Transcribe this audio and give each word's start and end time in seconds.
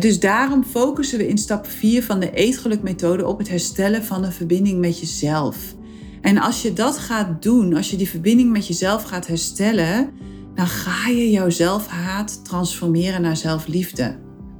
dus 0.00 0.20
daarom 0.20 0.64
focussen 0.64 1.18
we 1.18 1.28
in 1.28 1.38
stap 1.38 1.66
4 1.66 2.04
van 2.04 2.20
de 2.20 2.30
eetgelukmethode 2.30 3.26
op 3.26 3.38
het 3.38 3.48
herstellen 3.48 4.04
van 4.04 4.24
een 4.24 4.32
verbinding 4.32 4.80
met 4.80 5.00
jezelf. 5.00 5.74
En 6.20 6.38
als 6.38 6.62
je 6.62 6.72
dat 6.72 6.98
gaat 6.98 7.42
doen, 7.42 7.74
als 7.74 7.90
je 7.90 7.96
die 7.96 8.08
verbinding 8.08 8.52
met 8.52 8.66
jezelf 8.66 9.02
gaat 9.02 9.26
herstellen, 9.26 10.10
dan 10.54 10.66
ga 10.66 11.08
je 11.08 11.30
jouw 11.30 11.50
zelfhaat 11.50 12.44
transformeren 12.44 13.22
naar 13.22 13.36
zelfliefde. 13.36 14.18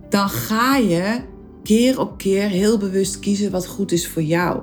Dan 0.09 0.29
ga 0.29 0.77
je 0.77 1.21
keer 1.63 2.01
op 2.01 2.19
keer 2.19 2.49
heel 2.49 2.79
bewust 2.79 3.19
kiezen 3.19 3.51
wat 3.51 3.67
goed 3.67 3.93
is 3.93 4.09
voor 4.09 4.23
jou. 4.23 4.63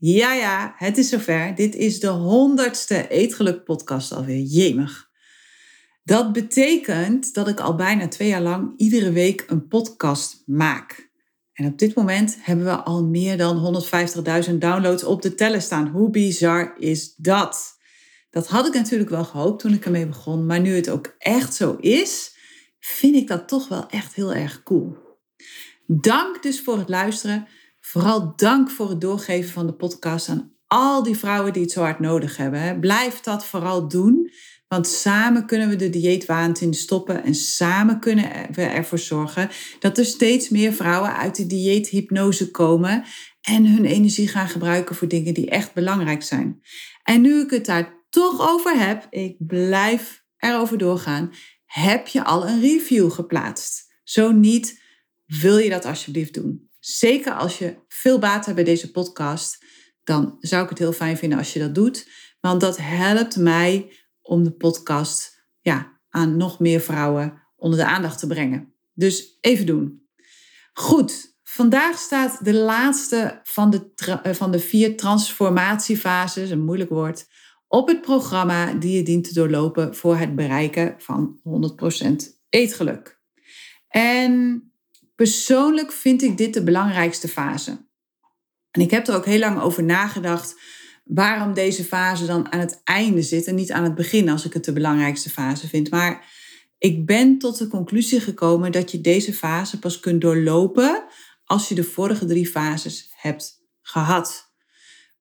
Ja, 0.00 0.32
ja, 0.32 0.74
het 0.76 0.98
is 0.98 1.08
zover. 1.08 1.54
Dit 1.54 1.74
is 1.74 2.00
de 2.00 2.08
honderdste 2.08 3.08
Eetgeluk 3.08 3.64
podcast 3.64 4.12
alweer. 4.12 4.40
Jemig. 4.40 5.08
Dat 6.04 6.32
betekent 6.32 7.34
dat 7.34 7.48
ik 7.48 7.60
al 7.60 7.74
bijna 7.74 8.08
twee 8.08 8.28
jaar 8.28 8.42
lang 8.42 8.72
iedere 8.76 9.12
week 9.12 9.44
een 9.46 9.68
podcast 9.68 10.42
maak. 10.46 11.10
En 11.52 11.66
op 11.66 11.78
dit 11.78 11.94
moment 11.94 12.36
hebben 12.40 12.64
we 12.64 12.76
al 12.76 13.04
meer 13.04 13.36
dan 13.36 13.84
150.000 14.48 14.54
downloads 14.54 15.04
op 15.04 15.22
de 15.22 15.34
teller 15.34 15.62
staan. 15.62 15.88
Hoe 15.88 16.10
bizar 16.10 16.74
is 16.78 17.14
dat? 17.14 17.76
Dat 18.30 18.46
had 18.46 18.66
ik 18.66 18.74
natuurlijk 18.74 19.10
wel 19.10 19.24
gehoopt 19.24 19.60
toen 19.60 19.72
ik 19.72 19.84
ermee 19.84 20.06
begon. 20.06 20.46
Maar 20.46 20.60
nu 20.60 20.74
het 20.74 20.90
ook 20.90 21.14
echt 21.18 21.54
zo 21.54 21.76
is, 21.80 22.36
vind 22.80 23.16
ik 23.16 23.28
dat 23.28 23.48
toch 23.48 23.68
wel 23.68 23.86
echt 23.88 24.14
heel 24.14 24.34
erg 24.34 24.62
cool. 24.62 24.96
Dank 25.86 26.42
dus 26.42 26.60
voor 26.60 26.78
het 26.78 26.88
luisteren. 26.88 27.48
Vooral 27.90 28.32
dank 28.36 28.70
voor 28.70 28.88
het 28.88 29.00
doorgeven 29.00 29.52
van 29.52 29.66
de 29.66 29.72
podcast 29.72 30.28
aan 30.28 30.52
al 30.66 31.02
die 31.02 31.16
vrouwen 31.16 31.52
die 31.52 31.62
het 31.62 31.70
zo 31.70 31.80
hard 31.80 32.00
nodig 32.00 32.36
hebben. 32.36 32.80
Blijf 32.80 33.20
dat 33.20 33.44
vooral 33.44 33.88
doen. 33.88 34.30
Want 34.66 34.86
samen 34.86 35.46
kunnen 35.46 35.68
we 35.68 35.76
de 35.76 35.90
dieetwaanzin 35.90 36.74
stoppen 36.74 37.24
en 37.24 37.34
samen 37.34 38.00
kunnen 38.00 38.24
we 38.52 38.62
ervoor 38.62 38.98
zorgen 38.98 39.50
dat 39.78 39.98
er 39.98 40.04
steeds 40.04 40.48
meer 40.48 40.72
vrouwen 40.72 41.16
uit 41.16 41.36
de 41.36 41.46
dieethypnose 41.46 42.50
komen 42.50 43.04
en 43.40 43.66
hun 43.66 43.84
energie 43.84 44.28
gaan 44.28 44.48
gebruiken 44.48 44.96
voor 44.96 45.08
dingen 45.08 45.34
die 45.34 45.50
echt 45.50 45.74
belangrijk 45.74 46.22
zijn. 46.22 46.62
En 47.02 47.20
nu 47.20 47.40
ik 47.40 47.50
het 47.50 47.66
daar 47.66 48.04
toch 48.10 48.50
over 48.50 48.78
heb, 48.78 49.06
ik 49.10 49.36
blijf 49.38 50.24
erover 50.36 50.78
doorgaan, 50.78 51.32
heb 51.64 52.06
je 52.06 52.24
al 52.24 52.48
een 52.48 52.60
review 52.60 53.10
geplaatst? 53.10 53.86
Zo 54.04 54.32
niet, 54.32 54.82
wil 55.26 55.58
je 55.58 55.70
dat 55.70 55.84
alsjeblieft 55.84 56.34
doen? 56.34 56.67
Zeker 56.88 57.32
als 57.32 57.58
je 57.58 57.76
veel 57.88 58.18
baat 58.18 58.44
hebt 58.44 58.56
bij 58.56 58.64
deze 58.64 58.90
podcast, 58.90 59.64
dan 60.04 60.36
zou 60.40 60.62
ik 60.62 60.68
het 60.68 60.78
heel 60.78 60.92
fijn 60.92 61.16
vinden 61.16 61.38
als 61.38 61.52
je 61.52 61.58
dat 61.58 61.74
doet. 61.74 62.08
Want 62.40 62.60
dat 62.60 62.76
helpt 62.80 63.36
mij 63.36 63.92
om 64.22 64.44
de 64.44 64.52
podcast 64.52 65.44
ja, 65.60 66.00
aan 66.08 66.36
nog 66.36 66.58
meer 66.58 66.80
vrouwen 66.80 67.42
onder 67.56 67.78
de 67.78 67.84
aandacht 67.84 68.18
te 68.18 68.26
brengen. 68.26 68.72
Dus 68.94 69.38
even 69.40 69.66
doen. 69.66 70.08
Goed, 70.72 71.36
vandaag 71.42 71.98
staat 71.98 72.44
de 72.44 72.54
laatste 72.54 73.40
van 73.42 73.70
de, 73.70 73.90
eh, 74.22 74.32
van 74.32 74.50
de 74.50 74.60
vier 74.60 74.96
transformatiefases, 74.96 76.50
een 76.50 76.64
moeilijk 76.64 76.90
woord, 76.90 77.26
op 77.66 77.88
het 77.88 78.00
programma 78.00 78.72
die 78.72 78.96
je 78.96 79.02
dient 79.02 79.24
te 79.24 79.34
doorlopen 79.34 79.96
voor 79.96 80.16
het 80.16 80.34
bereiken 80.34 80.94
van 80.98 81.40
100% 81.42 82.40
eetgeluk. 82.48 83.20
En 83.88 84.62
Persoonlijk 85.18 85.92
vind 85.92 86.22
ik 86.22 86.36
dit 86.36 86.54
de 86.54 86.62
belangrijkste 86.62 87.28
fase. 87.28 87.86
En 88.70 88.80
ik 88.80 88.90
heb 88.90 89.08
er 89.08 89.14
ook 89.14 89.24
heel 89.24 89.38
lang 89.38 89.60
over 89.60 89.82
nagedacht 89.82 90.60
waarom 91.04 91.54
deze 91.54 91.84
fase 91.84 92.26
dan 92.26 92.52
aan 92.52 92.58
het 92.60 92.80
einde 92.84 93.22
zit 93.22 93.46
en 93.46 93.54
niet 93.54 93.72
aan 93.72 93.84
het 93.84 93.94
begin 93.94 94.28
als 94.28 94.44
ik 94.44 94.52
het 94.52 94.64
de 94.64 94.72
belangrijkste 94.72 95.30
fase 95.30 95.68
vind. 95.68 95.90
Maar 95.90 96.26
ik 96.78 97.06
ben 97.06 97.38
tot 97.38 97.58
de 97.58 97.68
conclusie 97.68 98.20
gekomen 98.20 98.72
dat 98.72 98.90
je 98.90 99.00
deze 99.00 99.32
fase 99.32 99.78
pas 99.78 100.00
kunt 100.00 100.20
doorlopen 100.20 101.04
als 101.44 101.68
je 101.68 101.74
de 101.74 101.84
vorige 101.84 102.24
drie 102.24 102.46
fases 102.46 103.10
hebt 103.16 103.62
gehad. 103.82 104.52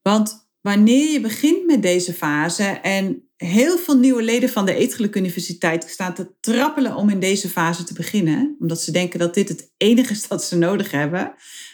Want 0.01 0.46
wanneer 0.67 1.11
je 1.11 1.19
begint 1.19 1.65
met 1.65 1.81
deze 1.81 2.13
fase 2.13 2.63
en 2.63 3.29
heel 3.35 3.77
veel 3.77 3.97
nieuwe 3.97 4.23
leden 4.23 4.49
van 4.49 4.65
de 4.65 4.73
Eetgeluk 4.73 5.15
Universiteit 5.15 5.89
staan 5.89 6.13
te 6.13 6.35
trappelen 6.39 6.95
om 6.95 7.09
in 7.09 7.19
deze 7.19 7.49
fase 7.49 7.83
te 7.83 7.93
beginnen, 7.93 8.55
omdat 8.59 8.81
ze 8.81 8.91
denken 8.91 9.19
dat 9.19 9.33
dit 9.33 9.49
het 9.49 9.73
enige 9.77 10.11
is 10.11 10.27
dat 10.27 10.43
ze 10.43 10.57
nodig 10.57 10.91
hebben. 10.91 11.33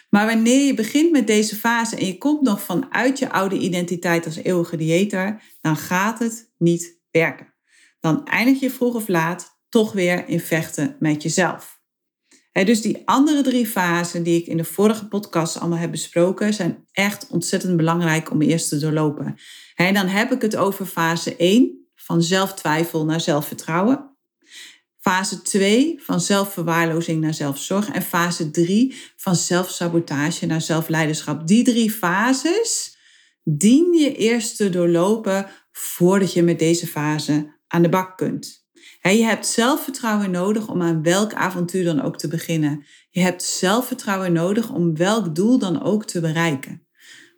Maar 0.10 0.26
wanneer 0.26 0.66
je 0.66 0.74
begint 0.74 1.12
met 1.12 1.28
deze 1.28 1.56
fase 1.56 1.96
en 1.96 2.06
je 2.06 2.18
komt 2.18 2.42
nog 2.42 2.62
vanuit 2.62 3.20
je 3.20 3.32
oude 3.32 3.58
identiteit 3.58 4.26
als 4.26 4.36
eeuwige 4.36 4.78
dieter, 4.78 5.42
dan 5.62 5.78
gaat 5.78 6.20
het 6.20 6.52
niet 6.58 7.00
werken. 7.12 7.54
Dan 8.00 8.26
eindig 8.26 8.60
je 8.60 8.70
vroeg 8.70 8.96
of 8.96 9.08
laat 9.08 9.60
toch 9.70 9.92
weer 9.92 10.28
in 10.28 10.40
vechten 10.40 10.96
met 11.00 11.24
jezelf. 11.24 11.73
Dus 12.54 12.82
die 12.82 13.02
andere 13.06 13.42
drie 13.42 13.68
fasen 13.68 14.24
die 14.24 14.42
ik 14.42 14.48
in 14.48 14.58
de 14.58 14.64
vorige 14.64 15.08
podcast 15.08 15.60
allemaal 15.60 15.78
heb 15.80 15.92
besproken, 15.92 16.54
zijn 16.54 16.86
echt 16.92 17.28
ontzettend 17.30 17.78
belangrijk 17.78 18.32
om 18.32 18.42
eerst 18.42 18.70
te 18.70 18.78
doorlopen. 18.78 19.36
En 19.76 19.94
dan 19.94 20.08
heb 20.08 20.32
ik 20.32 20.42
het 20.42 20.56
over 20.56 20.86
fase 20.86 21.36
1, 21.36 21.84
van 21.96 22.22
zelftwijfel 22.22 23.06
naar 23.06 23.22
zelfvertrouwen. 23.22 24.12
Fase 25.00 25.42
2 25.42 26.00
van 26.02 26.22
zelfverwaarlozing 26.22 27.22
naar 27.22 27.34
zelfzorg. 27.34 27.90
En 27.90 28.02
fase 28.02 28.52
3 28.52 28.96
van 29.16 29.36
zelfsabotage 29.36 30.46
naar 30.46 30.62
zelfleiderschap. 30.62 31.48
Die 31.48 31.64
drie 31.64 31.92
fases 31.92 32.98
dien 33.44 33.94
je 33.94 34.16
eerst 34.16 34.58
te 34.58 34.70
doorlopen 34.70 35.50
voordat 35.72 36.34
je 36.34 36.44
met 36.44 36.60
deze 36.60 36.88
fase 36.88 37.60
aan 37.68 37.82
de 37.82 37.90
bak 37.90 38.18
kunt. 38.18 38.63
Je 39.12 39.24
hebt 39.24 39.48
zelfvertrouwen 39.48 40.32
nodig 40.32 40.68
om 40.68 40.82
aan 40.82 41.04
welk 41.04 41.34
avontuur 41.34 41.84
dan 41.84 42.02
ook 42.02 42.18
te 42.18 42.28
beginnen. 42.28 42.86
Je 43.10 43.20
hebt 43.20 43.44
zelfvertrouwen 43.44 44.34
nodig 44.34 44.72
om 44.72 44.96
welk 44.96 45.36
doel 45.36 45.60
dan 45.60 45.84
ook 45.84 46.06
te 46.06 46.20
bereiken. 46.20 46.88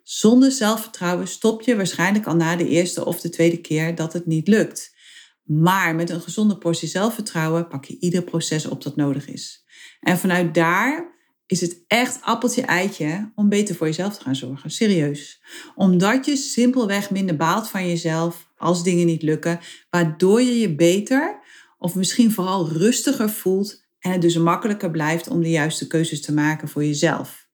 Zonder 0.02 0.52
zelfvertrouwen 0.52 1.28
stop 1.28 1.62
je 1.62 1.76
waarschijnlijk 1.76 2.26
al 2.26 2.36
na 2.36 2.56
de 2.56 2.68
eerste 2.68 3.04
of 3.04 3.20
de 3.20 3.28
tweede 3.28 3.60
keer 3.60 3.94
dat 3.94 4.12
het 4.12 4.26
niet 4.26 4.48
lukt. 4.48 4.94
Maar 5.42 5.94
met 5.94 6.10
een 6.10 6.20
gezonde 6.20 6.58
portie 6.58 6.88
zelfvertrouwen 6.88 7.68
pak 7.68 7.84
je 7.84 7.98
ieder 8.00 8.22
proces 8.22 8.66
op 8.66 8.82
dat 8.82 8.96
nodig 8.96 9.28
is. 9.28 9.64
En 10.00 10.18
vanuit 10.18 10.54
daar 10.54 11.14
is 11.46 11.60
het 11.60 11.84
echt 11.86 12.18
appeltje-eitje 12.22 13.32
om 13.34 13.48
beter 13.48 13.74
voor 13.74 13.86
jezelf 13.86 14.16
te 14.16 14.22
gaan 14.22 14.36
zorgen. 14.36 14.70
Serieus. 14.70 15.42
Omdat 15.74 16.26
je 16.26 16.36
simpelweg 16.36 17.10
minder 17.10 17.36
baalt 17.36 17.68
van 17.68 17.88
jezelf 17.88 18.50
als 18.56 18.82
dingen 18.82 19.06
niet 19.06 19.22
lukken, 19.22 19.60
waardoor 19.90 20.42
je 20.42 20.58
je 20.58 20.74
beter 20.74 21.44
of 21.78 21.94
misschien 21.94 22.32
vooral 22.32 22.68
rustiger 22.68 23.30
voelt 23.30 23.84
en 23.98 24.10
het 24.10 24.20
dus 24.20 24.36
makkelijker 24.36 24.90
blijft 24.90 25.28
om 25.28 25.40
de 25.40 25.50
juiste 25.50 25.86
keuzes 25.86 26.20
te 26.20 26.32
maken 26.32 26.68
voor 26.68 26.84
jezelf. 26.84 27.48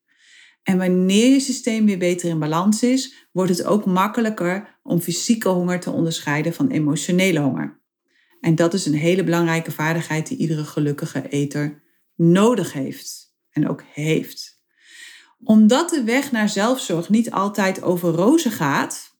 En 0.62 0.78
wanneer 0.78 1.30
je 1.30 1.40
systeem 1.40 1.86
weer 1.86 1.98
beter 1.98 2.28
in 2.28 2.38
balans 2.38 2.82
is, 2.82 3.28
wordt 3.32 3.50
het 3.50 3.64
ook 3.64 3.84
makkelijker 3.84 4.78
om 4.82 5.00
fysieke 5.00 5.48
honger 5.48 5.80
te 5.80 5.90
onderscheiden 5.90 6.54
van 6.54 6.70
emotionele 6.70 7.40
honger. 7.40 7.80
En 8.40 8.54
dat 8.54 8.74
is 8.74 8.86
een 8.86 8.94
hele 8.94 9.24
belangrijke 9.24 9.72
vaardigheid 9.72 10.26
die 10.26 10.38
iedere 10.38 10.64
gelukkige 10.64 11.28
eter 11.28 11.82
nodig 12.14 12.72
heeft 12.72 13.34
en 13.50 13.68
ook 13.68 13.82
heeft. 13.92 14.60
Omdat 15.44 15.90
de 15.90 16.04
weg 16.04 16.32
naar 16.32 16.48
zelfzorg 16.48 17.08
niet 17.08 17.30
altijd 17.30 17.82
over 17.82 18.12
rozen 18.12 18.50
gaat 18.50 19.11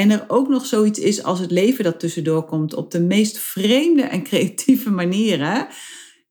en 0.00 0.10
er 0.10 0.24
ook 0.28 0.48
nog 0.48 0.66
zoiets 0.66 0.98
is 0.98 1.22
als 1.22 1.38
het 1.38 1.50
leven 1.50 1.84
dat 1.84 2.00
tussendoor 2.00 2.44
komt 2.44 2.74
op 2.74 2.90
de 2.90 3.00
meest 3.00 3.38
vreemde 3.38 4.02
en 4.02 4.22
creatieve 4.22 4.90
manieren, 4.90 5.68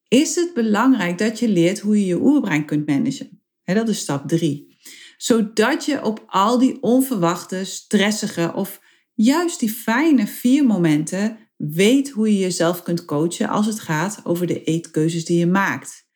is 0.08 0.36
het 0.36 0.54
belangrijk 0.54 1.18
dat 1.18 1.40
je 1.40 1.48
leert 1.48 1.80
hoe 1.80 2.00
je 2.00 2.06
je 2.06 2.22
oerbrein 2.22 2.66
kunt 2.66 2.88
managen 2.88 3.40
dat 3.76 3.90
is 3.90 4.00
stap 4.00 4.28
drie. 4.28 4.78
Zodat 5.18 5.86
je 5.86 6.04
op 6.04 6.24
al 6.28 6.58
die 6.58 6.82
onverwachte, 6.82 7.66
stressige 7.66 8.52
of 8.56 8.82
juist 9.14 9.60
die 9.60 9.72
fijne 9.72 10.28
vier 10.28 10.66
momenten 10.66 11.38
weet 11.58 12.10
hoe 12.10 12.34
je 12.34 12.40
jezelf 12.40 12.84
kunt 12.84 13.06
coachen 13.06 13.50
als 13.50 13.66
het 13.66 13.80
gaat 13.80 14.20
over 14.24 14.48
de 14.48 14.64
eetkeuzes 14.64 15.26
die 15.26 15.38
je 15.38 15.48
maakt. 15.48 16.08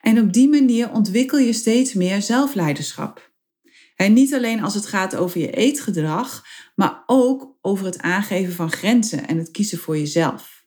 En 0.00 0.20
op 0.20 0.32
die 0.32 0.48
manier 0.48 0.92
ontwikkel 0.92 1.38
je 1.38 1.52
steeds 1.52 1.92
meer 1.92 2.22
zelfleiderschap. 2.22 3.30
En 3.96 4.12
niet 4.12 4.34
alleen 4.34 4.62
als 4.62 4.74
het 4.74 4.86
gaat 4.86 5.16
over 5.16 5.40
je 5.40 5.50
eetgedrag, 5.50 6.44
maar 6.74 7.02
ook 7.06 7.58
over 7.60 7.84
het 7.84 7.98
aangeven 7.98 8.52
van 8.52 8.72
grenzen 8.72 9.26
en 9.26 9.38
het 9.38 9.50
kiezen 9.50 9.78
voor 9.78 9.98
jezelf. 9.98 10.64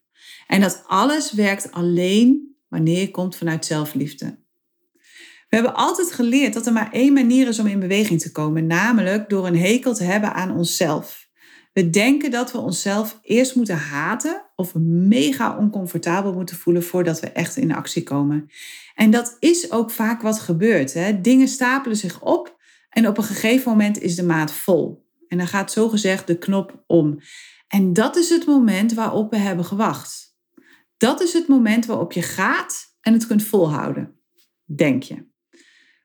En 0.48 0.62
dat 0.62 0.84
alles 0.88 1.32
werkt 1.32 1.72
alleen 1.72 2.56
wanneer 2.68 3.00
je 3.00 3.12
komt 3.12 3.36
vanuit 3.36 3.66
zelfliefde. 3.66 4.44
We 5.50 5.62
hebben 5.62 5.76
altijd 5.76 6.12
geleerd 6.12 6.54
dat 6.54 6.66
er 6.66 6.74
maar 6.74 6.92
één 6.92 7.14
manier 7.14 7.48
is 7.48 7.60
om 7.60 7.68
in 7.68 7.80
beweging 7.80 8.22
te 8.22 8.32
komen, 8.32 8.68
namelijk 8.68 9.30
door 9.30 9.48
een 9.48 9.58
hekel 9.58 9.94
te 9.94 10.04
hebben 10.04 10.34
aan 10.34 10.56
onszelf. 10.56 11.28
We 11.74 11.90
denken 11.90 12.32
dat 12.32 12.52
we 12.52 12.58
onszelf 12.58 13.20
eerst 13.22 13.56
moeten 13.56 13.78
haten 13.78 14.46
of 14.56 14.76
mega 14.76 15.58
oncomfortabel 15.58 16.34
moeten 16.34 16.56
voelen 16.56 16.84
voordat 16.84 17.20
we 17.20 17.28
echt 17.28 17.58
in 17.58 17.76
actie 17.76 18.04
komen. 18.04 18.50
En 18.96 19.12
dat 19.12 19.38
is 19.40 19.72
ook 19.72 19.92
vaak 19.92 20.22
wat 20.22 20.40
gebeurt. 20.40 20.94
Hè? 20.94 21.22
Dingen 21.22 21.48
stapelen 21.48 21.98
zich 21.98 22.22
op 22.22 22.58
en 22.90 23.08
op 23.08 23.18
een 23.18 23.24
gegeven 23.24 23.72
moment 23.72 24.02
is 24.02 24.16
de 24.16 24.24
maat 24.24 24.52
vol. 24.52 25.05
En 25.28 25.38
dan 25.38 25.48
gaat 25.48 25.72
zogezegd 25.72 26.28
de 26.28 26.38
knop 26.38 26.84
om. 26.88 27.20
En 27.68 27.94
dat 27.94 28.16
is 28.16 28.30
het 28.30 28.46
moment 28.46 28.94
waarop 28.94 29.32
we 29.32 29.38
hebben 29.38 29.66
gewacht. 29.66 30.36
Dat 30.98 31.22
is 31.22 31.34
het 31.34 31.48
moment 31.48 31.86
waarop 31.86 32.12
je 32.12 32.22
gaat 32.22 32.96
en 33.02 33.14
het 33.14 33.28
kunt 33.28 33.44
volhouden, 33.44 34.20
denk 34.64 35.04
je. 35.04 35.26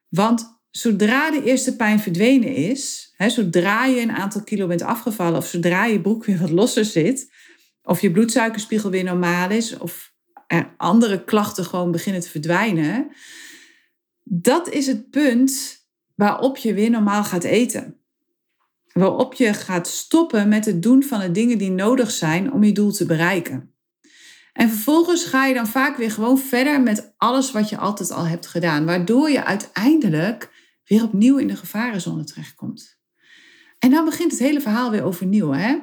Want 0.09 0.61
zodra 0.71 1.31
de 1.31 1.45
eerste 1.45 1.77
pijn 1.77 2.01
verdwenen 2.01 2.55
is, 2.55 3.15
hè, 3.17 3.29
zodra 3.29 3.85
je 3.85 4.01
een 4.01 4.13
aantal 4.13 4.43
kilo 4.43 4.67
bent 4.67 4.83
afgevallen 4.83 5.39
of 5.39 5.47
zodra 5.47 5.85
je 5.85 6.01
broek 6.01 6.25
weer 6.25 6.39
wat 6.39 6.51
losser 6.51 6.85
zit, 6.85 7.33
of 7.83 8.01
je 8.01 8.11
bloedsuikerspiegel 8.11 8.91
weer 8.91 9.05
normaal 9.05 9.51
is, 9.51 9.79
of 9.79 10.13
er 10.47 10.75
andere 10.77 11.25
klachten 11.25 11.65
gewoon 11.65 11.91
beginnen 11.91 12.23
te 12.23 12.31
verdwijnen, 12.31 13.11
dat 14.23 14.69
is 14.69 14.87
het 14.87 15.11
punt 15.11 15.79
waarop 16.15 16.57
je 16.57 16.75
weer 16.75 16.91
normaal 16.91 17.25
gaat 17.25 17.45
eten. 17.45 18.00
Waarop 18.93 19.35
je 19.35 19.55
gaat 19.55 19.89
stoppen 19.89 20.49
met 20.49 20.65
het 20.65 20.83
doen 20.83 21.03
van 21.03 21.21
de 21.21 21.31
dingen 21.31 21.59
die 21.59 21.71
nodig 21.71 22.11
zijn 22.11 22.53
om 22.53 22.65
je 22.65 22.73
doel 22.73 22.93
te 22.93 23.07
bereiken. 23.07 23.75
En 24.53 24.69
vervolgens 24.69 25.25
ga 25.25 25.47
je 25.47 25.55
dan 25.55 25.67
vaak 25.67 25.97
weer 25.97 26.11
gewoon 26.11 26.39
verder 26.39 26.81
met 26.81 27.15
alles 27.17 27.51
wat 27.51 27.69
je 27.69 27.77
altijd 27.77 28.11
al 28.11 28.27
hebt 28.27 28.47
gedaan, 28.47 28.85
waardoor 28.85 29.31
je 29.31 29.45
uiteindelijk 29.45 30.51
weer 30.85 31.03
opnieuw 31.03 31.37
in 31.37 31.47
de 31.47 31.57
gevarenzone 31.57 32.25
terechtkomt. 32.25 32.99
En 33.79 33.91
dan 33.91 34.05
begint 34.05 34.31
het 34.31 34.41
hele 34.41 34.61
verhaal 34.61 34.91
weer 34.91 35.05
overnieuw, 35.05 35.53
hè? 35.53 35.79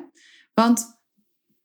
Want 0.54 1.00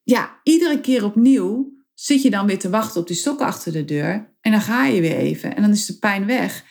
ja, 0.02 0.40
iedere 0.42 0.80
keer 0.80 1.04
opnieuw 1.04 1.72
zit 1.94 2.22
je 2.22 2.30
dan 2.30 2.46
weer 2.46 2.58
te 2.58 2.70
wachten 2.70 3.00
op 3.00 3.06
die 3.06 3.16
stokken 3.16 3.46
achter 3.46 3.72
de 3.72 3.84
deur 3.84 4.36
en 4.40 4.50
dan 4.50 4.60
ga 4.60 4.86
je 4.86 5.00
weer 5.00 5.16
even 5.16 5.56
en 5.56 5.62
dan 5.62 5.70
is 5.70 5.86
de 5.86 5.98
pijn 5.98 6.26
weg 6.26 6.64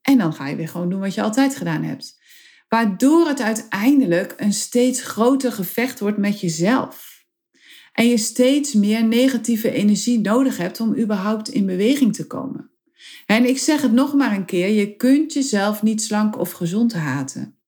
en 0.00 0.18
dan 0.18 0.32
ga 0.32 0.48
je 0.48 0.56
weer 0.56 0.68
gewoon 0.68 0.90
doen 0.90 1.00
wat 1.00 1.14
je 1.14 1.22
altijd 1.22 1.56
gedaan 1.56 1.82
hebt. 1.82 2.17
Waardoor 2.68 3.26
het 3.26 3.40
uiteindelijk 3.40 4.34
een 4.36 4.52
steeds 4.52 5.02
groter 5.02 5.52
gevecht 5.52 6.00
wordt 6.00 6.18
met 6.18 6.40
jezelf. 6.40 7.24
En 7.92 8.08
je 8.08 8.18
steeds 8.18 8.72
meer 8.72 9.04
negatieve 9.04 9.70
energie 9.70 10.20
nodig 10.20 10.56
hebt 10.56 10.80
om 10.80 10.96
überhaupt 10.96 11.48
in 11.48 11.66
beweging 11.66 12.14
te 12.14 12.26
komen. 12.26 12.70
En 13.26 13.48
ik 13.48 13.58
zeg 13.58 13.82
het 13.82 13.92
nog 13.92 14.14
maar 14.14 14.32
een 14.32 14.44
keer, 14.44 14.68
je 14.68 14.96
kunt 14.96 15.32
jezelf 15.32 15.82
niet 15.82 16.02
slank 16.02 16.38
of 16.38 16.52
gezond 16.52 16.92
haten. 16.92 17.58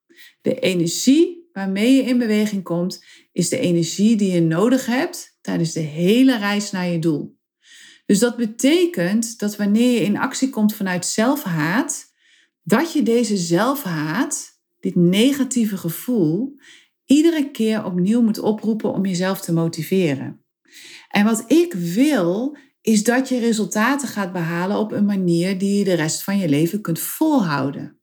De 0.43 0.59
energie 0.59 1.49
waarmee 1.53 1.95
je 1.95 2.03
in 2.03 2.19
beweging 2.19 2.63
komt, 2.63 3.05
is 3.33 3.49
de 3.49 3.59
energie 3.59 4.17
die 4.17 4.33
je 4.33 4.41
nodig 4.41 4.87
hebt 4.87 5.39
tijdens 5.41 5.73
de 5.73 5.81
hele 5.81 6.39
reis 6.39 6.71
naar 6.71 6.87
je 6.87 6.99
doel. 6.99 7.39
Dus 8.07 8.19
dat 8.19 8.37
betekent 8.37 9.39
dat 9.39 9.57
wanneer 9.57 9.93
je 9.93 10.05
in 10.05 10.19
actie 10.19 10.51
komt 10.51 10.75
vanuit 10.75 11.07
zelfhaat, 11.07 12.13
dat 12.63 12.93
je 12.93 13.03
deze 13.03 13.37
zelfhaat, 13.37 14.50
dit 14.81 14.95
negatieve 14.95 15.77
gevoel, 15.77 16.55
iedere 17.05 17.51
keer 17.51 17.85
opnieuw 17.85 18.23
moet 18.23 18.39
oproepen 18.39 18.93
om 18.93 19.07
jezelf 19.07 19.41
te 19.41 19.53
motiveren. 19.53 20.45
En 21.09 21.25
wat 21.25 21.45
ik 21.47 21.73
wil, 21.73 22.57
is 22.81 23.05
dat 23.05 23.29
je 23.29 23.39
resultaten 23.39 24.09
gaat 24.09 24.33
behalen 24.33 24.79
op 24.79 24.93
een 24.93 25.05
manier 25.05 25.59
die 25.59 25.79
je 25.79 25.85
de 25.85 25.95
rest 25.95 26.23
van 26.23 26.39
je 26.39 26.49
leven 26.49 26.81
kunt 26.81 26.99
volhouden. 26.99 28.01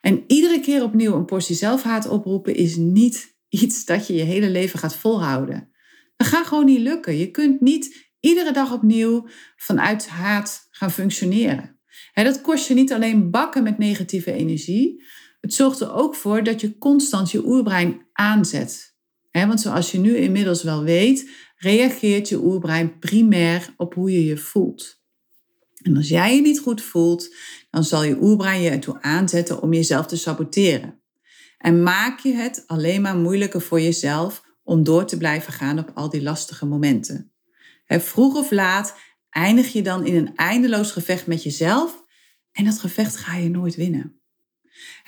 En 0.00 0.24
iedere 0.26 0.60
keer 0.60 0.82
opnieuw 0.82 1.14
een 1.14 1.24
portie 1.24 1.56
zelfhaat 1.56 2.08
oproepen 2.08 2.54
is 2.54 2.76
niet 2.76 3.36
iets 3.48 3.84
dat 3.84 4.06
je 4.06 4.14
je 4.14 4.22
hele 4.22 4.50
leven 4.50 4.78
gaat 4.78 4.96
volhouden. 4.96 5.70
Dat 6.16 6.26
gaat 6.26 6.46
gewoon 6.46 6.64
niet 6.64 6.80
lukken. 6.80 7.16
Je 7.16 7.30
kunt 7.30 7.60
niet 7.60 8.12
iedere 8.20 8.52
dag 8.52 8.72
opnieuw 8.72 9.28
vanuit 9.56 10.08
haat 10.08 10.68
gaan 10.70 10.90
functioneren. 10.90 11.80
dat 12.14 12.40
kost 12.40 12.68
je 12.68 12.74
niet 12.74 12.92
alleen 12.92 13.30
bakken 13.30 13.62
met 13.62 13.78
negatieve 13.78 14.32
energie, 14.32 15.04
het 15.44 15.54
zorgt 15.54 15.80
er 15.80 15.92
ook 15.92 16.14
voor 16.14 16.42
dat 16.42 16.60
je 16.60 16.78
constant 16.78 17.30
je 17.30 17.46
oerbrein 17.46 18.06
aanzet. 18.12 18.94
want 19.30 19.60
zoals 19.60 19.92
je 19.92 19.98
nu 19.98 20.16
inmiddels 20.16 20.62
wel 20.62 20.82
weet, 20.82 21.30
reageert 21.56 22.28
je 22.28 22.38
oerbrein 22.38 22.98
primair 22.98 23.74
op 23.76 23.94
hoe 23.94 24.12
je 24.12 24.24
je 24.24 24.36
voelt. 24.36 25.02
En 25.82 25.96
als 25.96 26.08
jij 26.08 26.34
je 26.34 26.40
niet 26.40 26.58
goed 26.58 26.82
voelt, 26.82 27.34
dan 27.70 27.84
zal 27.84 28.02
je 28.02 28.22
oerbrein 28.22 28.60
je 28.60 28.70
ertoe 28.70 29.02
aanzetten 29.02 29.62
om 29.62 29.72
jezelf 29.72 30.06
te 30.06 30.16
saboteren. 30.16 31.00
En 31.58 31.82
maak 31.82 32.20
je 32.20 32.32
het 32.32 32.64
alleen 32.66 33.02
maar 33.02 33.16
moeilijker 33.16 33.60
voor 33.60 33.80
jezelf 33.80 34.42
om 34.62 34.84
door 34.84 35.04
te 35.04 35.16
blijven 35.16 35.52
gaan 35.52 35.78
op 35.78 35.90
al 35.94 36.08
die 36.08 36.22
lastige 36.22 36.66
momenten. 36.66 37.32
vroeg 37.86 38.34
of 38.36 38.50
laat 38.50 38.96
eindig 39.30 39.72
je 39.72 39.82
dan 39.82 40.06
in 40.06 40.14
een 40.14 40.36
eindeloos 40.36 40.90
gevecht 40.90 41.26
met 41.26 41.42
jezelf 41.42 42.02
en 42.52 42.64
dat 42.64 42.78
gevecht 42.78 43.16
ga 43.16 43.36
je 43.36 43.50
nooit 43.50 43.74
winnen 43.74 44.22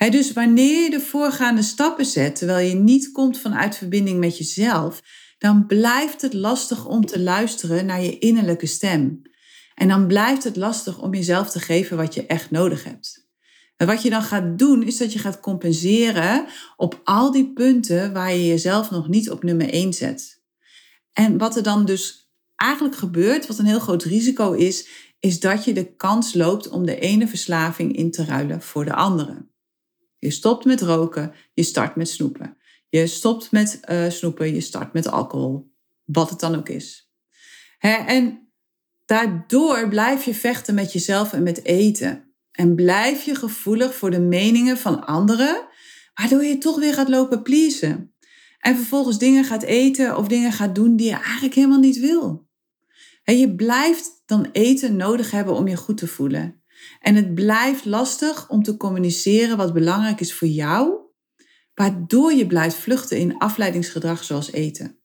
dus 0.09 0.33
wanneer 0.33 0.83
je 0.83 0.89
de 0.89 0.99
voorgaande 0.99 1.61
stappen 1.61 2.05
zet, 2.05 2.35
terwijl 2.35 2.67
je 2.67 2.75
niet 2.75 3.11
komt 3.11 3.39
vanuit 3.39 3.77
verbinding 3.77 4.19
met 4.19 4.37
jezelf, 4.37 5.01
dan 5.37 5.65
blijft 5.65 6.21
het 6.21 6.33
lastig 6.33 6.85
om 6.85 7.05
te 7.05 7.19
luisteren 7.19 7.85
naar 7.85 8.01
je 8.01 8.19
innerlijke 8.19 8.65
stem. 8.65 9.21
En 9.75 9.87
dan 9.87 10.07
blijft 10.07 10.43
het 10.43 10.55
lastig 10.55 11.01
om 11.01 11.13
jezelf 11.13 11.49
te 11.49 11.59
geven 11.59 11.97
wat 11.97 12.13
je 12.13 12.25
echt 12.25 12.51
nodig 12.51 12.83
hebt. 12.83 13.27
En 13.77 13.87
wat 13.87 14.01
je 14.01 14.09
dan 14.09 14.21
gaat 14.21 14.57
doen, 14.57 14.83
is 14.83 14.97
dat 14.97 15.13
je 15.13 15.19
gaat 15.19 15.39
compenseren 15.39 16.45
op 16.75 17.01
al 17.03 17.31
die 17.31 17.53
punten 17.53 18.13
waar 18.13 18.33
je 18.33 18.47
jezelf 18.47 18.91
nog 18.91 19.07
niet 19.07 19.29
op 19.29 19.43
nummer 19.43 19.69
1 19.69 19.93
zet. 19.93 20.41
En 21.13 21.37
wat 21.37 21.55
er 21.55 21.63
dan 21.63 21.85
dus 21.85 22.31
eigenlijk 22.55 22.95
gebeurt, 22.95 23.47
wat 23.47 23.57
een 23.57 23.65
heel 23.65 23.79
groot 23.79 24.03
risico 24.03 24.51
is, 24.51 24.87
is 25.19 25.39
dat 25.39 25.65
je 25.65 25.73
de 25.73 25.95
kans 25.95 26.33
loopt 26.33 26.69
om 26.69 26.85
de 26.85 26.99
ene 26.99 27.27
verslaving 27.27 27.95
in 27.95 28.11
te 28.11 28.25
ruilen 28.25 28.61
voor 28.61 28.85
de 28.85 28.93
andere. 28.93 29.46
Je 30.27 30.33
stopt 30.33 30.65
met 30.65 30.81
roken, 30.81 31.33
je 31.53 31.63
start 31.63 31.95
met 31.95 32.09
snoepen. 32.09 32.57
Je 32.89 33.07
stopt 33.07 33.51
met 33.51 33.79
uh, 33.89 34.09
snoepen, 34.09 34.53
je 34.53 34.61
start 34.61 34.93
met 34.93 35.07
alcohol. 35.07 35.71
Wat 36.03 36.29
het 36.29 36.39
dan 36.39 36.55
ook 36.55 36.69
is. 36.69 37.11
Hè? 37.77 37.93
En 37.93 38.49
daardoor 39.05 39.87
blijf 39.87 40.23
je 40.23 40.33
vechten 40.33 40.75
met 40.75 40.93
jezelf 40.93 41.33
en 41.33 41.43
met 41.43 41.63
eten. 41.63 42.33
En 42.51 42.75
blijf 42.75 43.23
je 43.23 43.35
gevoelig 43.35 43.95
voor 43.95 44.11
de 44.11 44.19
meningen 44.19 44.77
van 44.77 45.05
anderen, 45.05 45.67
waardoor 46.13 46.43
je 46.43 46.57
toch 46.57 46.79
weer 46.79 46.93
gaat 46.93 47.09
lopen 47.09 47.41
pleasen. 47.41 48.13
En 48.59 48.75
vervolgens 48.75 49.17
dingen 49.17 49.43
gaat 49.43 49.63
eten 49.63 50.17
of 50.17 50.27
dingen 50.27 50.51
gaat 50.51 50.75
doen 50.75 50.95
die 50.95 51.07
je 51.07 51.15
eigenlijk 51.15 51.55
helemaal 51.55 51.79
niet 51.79 51.99
wil. 51.99 52.47
En 53.23 53.39
je 53.39 53.55
blijft 53.55 54.21
dan 54.25 54.49
eten 54.51 54.95
nodig 54.95 55.31
hebben 55.31 55.53
om 55.53 55.67
je 55.67 55.75
goed 55.75 55.97
te 55.97 56.07
voelen. 56.07 56.61
En 56.99 57.15
het 57.15 57.35
blijft 57.35 57.85
lastig 57.85 58.49
om 58.49 58.63
te 58.63 58.77
communiceren 58.77 59.57
wat 59.57 59.73
belangrijk 59.73 60.19
is 60.19 60.33
voor 60.33 60.47
jou, 60.47 60.97
waardoor 61.73 62.33
je 62.33 62.47
blijft 62.47 62.75
vluchten 62.75 63.17
in 63.17 63.37
afleidingsgedrag 63.37 64.23
zoals 64.23 64.51
eten. 64.51 64.99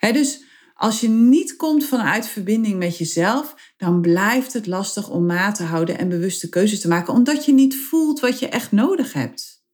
dus 0.00 0.44
als 0.74 1.00
je 1.00 1.08
niet 1.08 1.56
komt 1.56 1.84
vanuit 1.84 2.26
verbinding 2.26 2.78
met 2.78 2.98
jezelf, 2.98 3.72
dan 3.76 4.00
blijft 4.00 4.52
het 4.52 4.66
lastig 4.66 5.08
om 5.08 5.26
maat 5.26 5.54
te 5.54 5.62
houden 5.62 5.98
en 5.98 6.08
bewuste 6.08 6.48
keuzes 6.48 6.80
te 6.80 6.88
maken, 6.88 7.14
omdat 7.14 7.44
je 7.44 7.52
niet 7.52 7.76
voelt 7.76 8.20
wat 8.20 8.38
je 8.38 8.48
echt 8.48 8.72
nodig 8.72 9.12
hebt. 9.12 9.64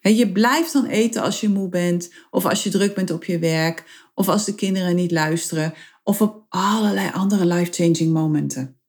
je 0.00 0.32
blijft 0.32 0.72
dan 0.72 0.86
eten 0.86 1.22
als 1.22 1.40
je 1.40 1.48
moe 1.48 1.68
bent, 1.68 2.12
of 2.30 2.46
als 2.46 2.62
je 2.62 2.70
druk 2.70 2.94
bent 2.94 3.10
op 3.10 3.24
je 3.24 3.38
werk, 3.38 4.10
of 4.14 4.28
als 4.28 4.44
de 4.44 4.54
kinderen 4.54 4.94
niet 4.94 5.10
luisteren, 5.10 5.74
of 6.02 6.20
op 6.20 6.46
allerlei 6.48 7.10
andere 7.12 7.46
life-changing 7.46 8.12
momenten 8.12 8.81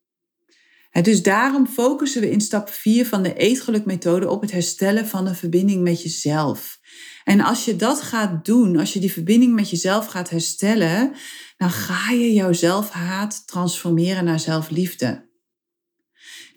dus 1.01 1.23
daarom 1.23 1.67
focussen 1.67 2.21
we 2.21 2.29
in 2.29 2.41
stap 2.41 2.69
4 2.69 3.05
van 3.05 3.23
de 3.23 3.33
eetgelukmethode 3.33 4.29
op 4.29 4.41
het 4.41 4.51
herstellen 4.51 5.07
van 5.07 5.27
een 5.27 5.35
verbinding 5.35 5.83
met 5.83 6.01
jezelf. 6.01 6.79
En 7.23 7.41
als 7.41 7.65
je 7.65 7.75
dat 7.75 8.01
gaat 8.01 8.45
doen, 8.45 8.77
als 8.77 8.93
je 8.93 8.99
die 8.99 9.11
verbinding 9.11 9.53
met 9.53 9.69
jezelf 9.69 10.05
gaat 10.05 10.29
herstellen, 10.29 11.11
dan 11.57 11.71
ga 11.71 12.11
je 12.11 12.33
jouw 12.33 12.53
zelfhaat 12.53 13.47
transformeren 13.47 14.25
naar 14.25 14.39
zelfliefde. 14.39 15.31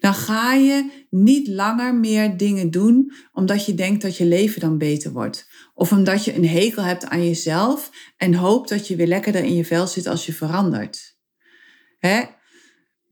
Dan 0.01 0.15
ga 0.15 0.55
je 0.55 1.07
niet 1.11 1.49
langer 1.49 1.95
meer 1.95 2.37
dingen 2.37 2.71
doen 2.71 3.13
omdat 3.33 3.67
je 3.67 3.75
denkt 3.75 4.03
dat 4.03 4.17
je 4.17 4.25
leven 4.25 4.61
dan 4.61 4.79
beter 4.79 5.13
wordt. 5.13 5.49
Of 5.75 5.93
omdat 5.93 6.25
je 6.25 6.35
een 6.35 6.49
hekel 6.49 6.83
hebt 6.83 7.05
aan 7.05 7.25
jezelf 7.25 7.91
en 8.17 8.35
hoopt 8.35 8.69
dat 8.69 8.89
je 8.89 8.97
weer 8.97 9.07
lekkerder 9.07 9.45
in 9.45 9.55
je 9.55 9.65
vel 9.65 9.87
zit 9.87 10.07
als 10.07 10.27
je 10.27 10.33
verandert. 10.33 11.19
Hè? 11.99 12.23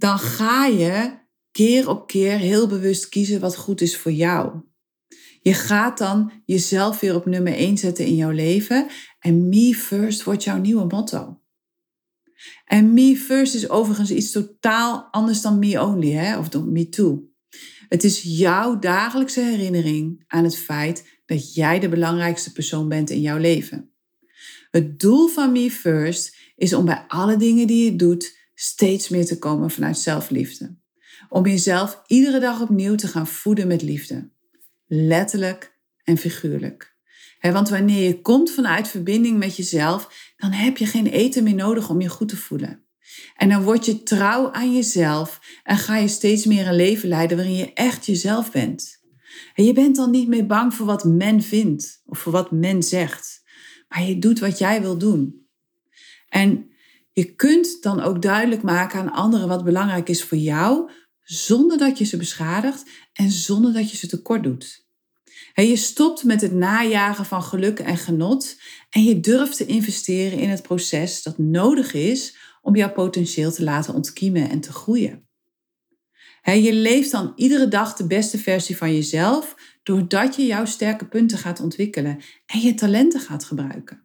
Dan 0.04 0.18
ga 0.18 0.66
je 0.66 1.18
keer 1.50 1.88
op 1.88 2.06
keer 2.06 2.38
heel 2.38 2.66
bewust 2.66 3.08
kiezen 3.08 3.40
wat 3.40 3.56
goed 3.56 3.80
is 3.80 3.96
voor 3.96 4.12
jou. 4.12 4.61
Je 5.40 5.54
gaat 5.54 5.99
dan 5.99 6.32
jezelf 6.44 7.00
weer 7.00 7.14
op 7.14 7.26
nummer 7.26 7.52
1 7.52 7.78
zetten 7.78 8.04
in 8.04 8.16
jouw 8.16 8.30
leven. 8.30 8.87
En 9.18 9.49
me 9.49 9.75
first 9.75 10.23
wordt 10.23 10.44
jouw 10.44 10.58
nieuwe 10.58 10.84
motto. 10.84 11.40
En 12.64 12.94
me 12.94 13.16
first 13.16 13.54
is 13.54 13.68
overigens 13.68 14.11
iets 14.11 14.30
totaal 14.30 15.08
anders 15.11 15.40
dan 15.40 15.58
me 15.58 15.82
only, 15.82 16.11
hè? 16.11 16.38
of 16.38 16.64
me 16.64 16.88
too. 16.88 17.28
Het 17.88 18.04
is 18.04 18.23
jouw 18.23 18.78
dagelijkse 18.78 19.40
herinnering 19.40 20.25
aan 20.26 20.44
het 20.44 20.58
feit 20.58 21.20
dat 21.26 21.54
jij 21.54 21.80
de 21.80 21.88
belangrijkste 21.88 22.52
persoon 22.52 22.88
bent 22.88 23.11
in 23.11 23.20
jouw 23.20 23.38
leven. 23.38 23.90
Het 24.70 25.00
doel 25.00 25.28
van 25.28 25.52
Me 25.52 25.70
First 25.70 26.37
is 26.56 26.75
om 26.75 26.84
bij 26.84 27.04
alle 27.08 27.37
dingen 27.37 27.66
die 27.66 27.84
je 27.84 27.96
doet 27.96 28.42
steeds 28.54 29.08
meer 29.08 29.25
te 29.26 29.38
komen 29.38 29.70
vanuit 29.70 29.99
zelfliefde. 29.99 30.76
Om 31.28 31.46
jezelf 31.46 32.02
iedere 32.06 32.40
dag 32.40 32.61
opnieuw 32.61 32.94
te 32.94 33.08
gaan 33.08 33.26
voeden 33.26 33.66
met 33.66 33.82
liefde. 33.82 34.30
Letterlijk 34.87 35.78
en 36.04 36.16
figuurlijk. 36.16 36.96
want 37.40 37.68
wanneer 37.68 38.06
je 38.06 38.20
komt 38.20 38.50
vanuit 38.50 38.88
verbinding 38.88 39.38
met 39.38 39.56
jezelf, 39.56 40.32
dan 40.37 40.50
heb 40.50 40.76
je 40.76 40.87
geen 40.87 41.06
eten 41.06 41.42
meer 41.42 41.54
nodig 41.54 41.90
om 41.90 42.00
je 42.00 42.08
goed 42.08 42.28
te 42.28 42.37
voelen. 42.37 42.84
En 43.37 43.49
dan 43.49 43.62
word 43.62 43.84
je 43.84 44.02
trouw 44.02 44.52
aan 44.52 44.75
jezelf 44.75 45.40
en 45.62 45.76
ga 45.76 45.96
je 45.96 46.08
steeds 46.08 46.44
meer 46.44 46.66
een 46.66 46.75
leven 46.75 47.08
leiden 47.08 47.37
waarin 47.37 47.56
je 47.56 47.73
echt 47.73 48.06
jezelf 48.06 48.50
bent. 48.52 49.02
En 49.54 49.64
je 49.64 49.73
bent 49.73 49.96
dan 49.96 50.11
niet 50.11 50.28
meer 50.28 50.46
bang 50.46 50.75
voor 50.75 50.87
wat 50.87 51.04
men 51.04 51.42
vindt 51.42 52.02
of 52.06 52.18
voor 52.18 52.32
wat 52.32 52.50
men 52.50 52.82
zegt, 52.82 53.42
maar 53.88 54.02
je 54.02 54.18
doet 54.18 54.38
wat 54.38 54.58
jij 54.58 54.80
wil 54.80 54.99
doen. 54.99 55.46
En 56.28 56.74
je 57.14 57.35
kunt 57.35 57.83
dan 57.83 58.00
ook 58.00 58.23
duidelijk 58.23 58.62
maken 58.62 59.00
aan 59.00 59.12
anderen 59.12 59.49
wat 59.49 59.64
belangrijk 59.64 60.09
is 60.09 60.25
voor 60.25 60.38
jou, 60.38 60.90
zonder 61.23 61.78
dat 61.78 61.99
je 61.99 62.04
ze 62.04 62.16
beschadigt 62.16 62.90
en 63.12 63.30
zonder 63.30 63.73
dat 63.73 63.90
je 63.90 63.97
ze 63.97 64.06
tekort 64.06 64.42
doet. 64.42 64.87
Je 65.54 65.76
stopt 65.76 66.25
met 66.25 66.40
het 66.40 66.52
najagen 66.52 67.25
van 67.25 67.42
geluk 67.42 67.78
en 67.78 67.97
genot 67.97 68.56
en 68.90 69.04
je 69.04 69.21
durft 69.21 69.56
te 69.56 69.66
investeren 69.66 70.38
in 70.38 70.49
het 70.49 70.62
proces 70.62 71.23
dat 71.23 71.38
nodig 71.38 71.92
is 71.92 72.37
om 72.62 72.76
jouw 72.76 72.92
potentieel 72.92 73.52
te 73.52 73.62
laten 73.62 73.94
ontkiemen 73.94 74.50
en 74.50 74.61
te 74.61 74.73
groeien. 74.73 75.28
je 76.42 76.73
leeft 76.73 77.11
dan 77.11 77.33
iedere 77.37 77.68
dag 77.68 77.94
de 77.94 78.06
beste 78.06 78.38
versie 78.38 78.76
van 78.76 78.94
jezelf 78.94 79.56
doordat 79.83 80.37
je 80.37 80.47
jouw 80.47 80.64
sterke 80.64 81.06
punten 81.06 81.38
gaat 81.38 81.61
ontwikkelen 81.61 82.21
en 82.47 82.61
je 82.61 82.75
talenten 82.75 83.21
gaat 83.21 83.44
gebruiken. 83.44 84.04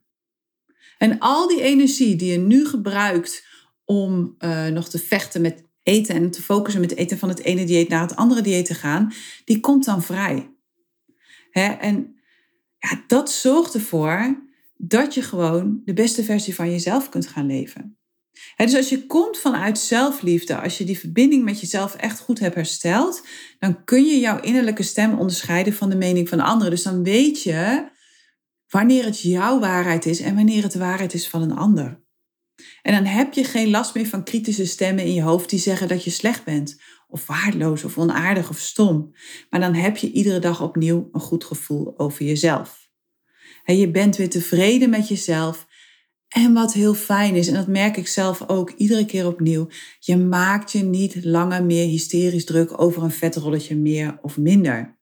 En 1.00 1.20
al 1.20 1.48
die 1.48 1.62
energie 1.62 2.16
die 2.16 2.32
je 2.32 2.38
nu 2.38 2.66
gebruikt 2.66 3.46
om 3.86 4.36
uh, 4.40 4.68
nog 4.68 4.90
te 4.90 5.00
vechten 5.00 5.42
met 5.42 5.64
eten 5.84 6.16
en 6.16 6.32
te 6.32 6.42
focussen 6.42 6.82
met 6.82 6.96
eten 6.96 7.18
van 7.18 7.30
het 7.30 7.44
ene 7.44 7.66
dieet 7.66 7.90
naar 7.90 8.02
het 8.02 8.16
andere 8.16 8.42
dieet 8.42 8.66
te 8.66 8.74
gaan, 8.74 9.14
die 9.46 9.60
komt 9.60 9.86
dan 9.86 10.04
vrij. 10.04 10.54
en 11.52 12.16
ja, 12.78 13.04
dat 13.08 13.32
zorgt 13.32 13.74
ervoor 13.74 14.48
dat 14.78 15.14
je 15.14 15.22
gewoon 15.22 15.82
de 15.86 15.94
beste 15.94 16.24
versie 16.24 16.56
van 16.56 16.72
jezelf 16.72 17.10
kunt 17.10 17.28
gaan 17.28 17.46
leven 17.46 18.00
dus 18.56 18.76
als 18.76 18.90
je 18.90 19.06
komt 19.06 19.38
vanuit 19.38 19.80
zelfliefde, 19.80 20.62
als 20.62 20.78
je 20.78 20.84
die 20.84 21.00
verbinding 21.00 21.44
met 21.44 21.60
jezelf 21.60 21.96
echt 21.96 22.20
goed 22.20 22.40
hebt 22.40 22.56
hersteld, 22.56 23.26
dan 23.60 23.84
kun 23.84 24.06
je 24.06 24.20
jouw 24.20 24.40
innerlijke 24.40 24.84
stem 24.84 25.20
onderscheiden 25.20 25.74
van 25.74 25.90
de 25.90 25.96
mening 25.96 26.30
van 26.30 26.40
anderen. 26.40 26.72
Dus 26.72 26.84
dan 26.84 27.04
weet 27.04 27.44
je 27.44 27.90
wanneer 28.70 29.04
het 29.04 29.22
jouw 29.22 29.60
waarheid 29.60 30.06
is 30.06 30.20
en 30.20 30.36
wanneer 30.36 30.64
het 30.64 30.72
de 30.72 30.80
waarheid 30.80 31.14
is 31.14 31.28
van 31.28 31.42
een 31.42 31.56
ander. 31.56 32.02
En 32.82 32.94
dan 32.94 33.06
heb 33.06 33.34
je 33.34 33.44
geen 33.44 33.70
last 33.70 33.96
meer 33.96 34.08
van 34.08 34.24
kritische 34.24 34.66
stemmen 34.66 35.04
in 35.04 35.14
je 35.14 35.22
hoofd 35.22 35.50
die 35.50 35.60
zeggen 35.60 35.88
dat 35.88 36.04
je 36.04 36.10
slecht 36.10 36.44
bent, 36.44 36.82
of 37.08 37.28
waardeloos, 37.28 37.84
of 37.84 37.98
onaardig, 37.98 38.50
of 38.50 38.60
stom. 38.60 39.16
Maar 39.50 39.60
dan 39.60 39.74
heb 39.74 39.98
je 39.98 40.12
iedere 40.12 40.40
dag 40.40 40.62
opnieuw 40.62 41.10
een 41.12 41.22
goed 41.22 41.44
gevoel 41.44 42.00
over 42.00 42.26
jezelf. 42.26 42.88
Je 43.66 43.92
bent 43.92 44.16
weer 44.16 44.30
tevreden 44.30 44.90
met 44.90 45.08
jezelf 45.08 45.68
en 46.28 46.54
wat 46.54 46.74
heel 46.74 46.94
fijn 46.94 47.36
is, 47.36 47.48
en 47.48 47.54
dat 47.54 47.68
merk 47.68 47.98
ik 47.98 48.08
zelf 48.08 48.50
ook 48.50 48.72
iedere 48.78 49.06
keer 49.06 49.28
opnieuw, 49.28 49.68
je 50.00 50.18
maakt 50.18 50.72
je 50.72 50.84
niet 50.84 51.26
langer 51.26 51.64
meer 51.64 51.88
hysterisch 51.88 52.46
druk 52.46 52.82
over 52.82 53.04
een 53.04 53.12
vetrolletje 53.12 53.76
meer 53.76 54.20
of 54.22 54.38
minder. 54.38 54.98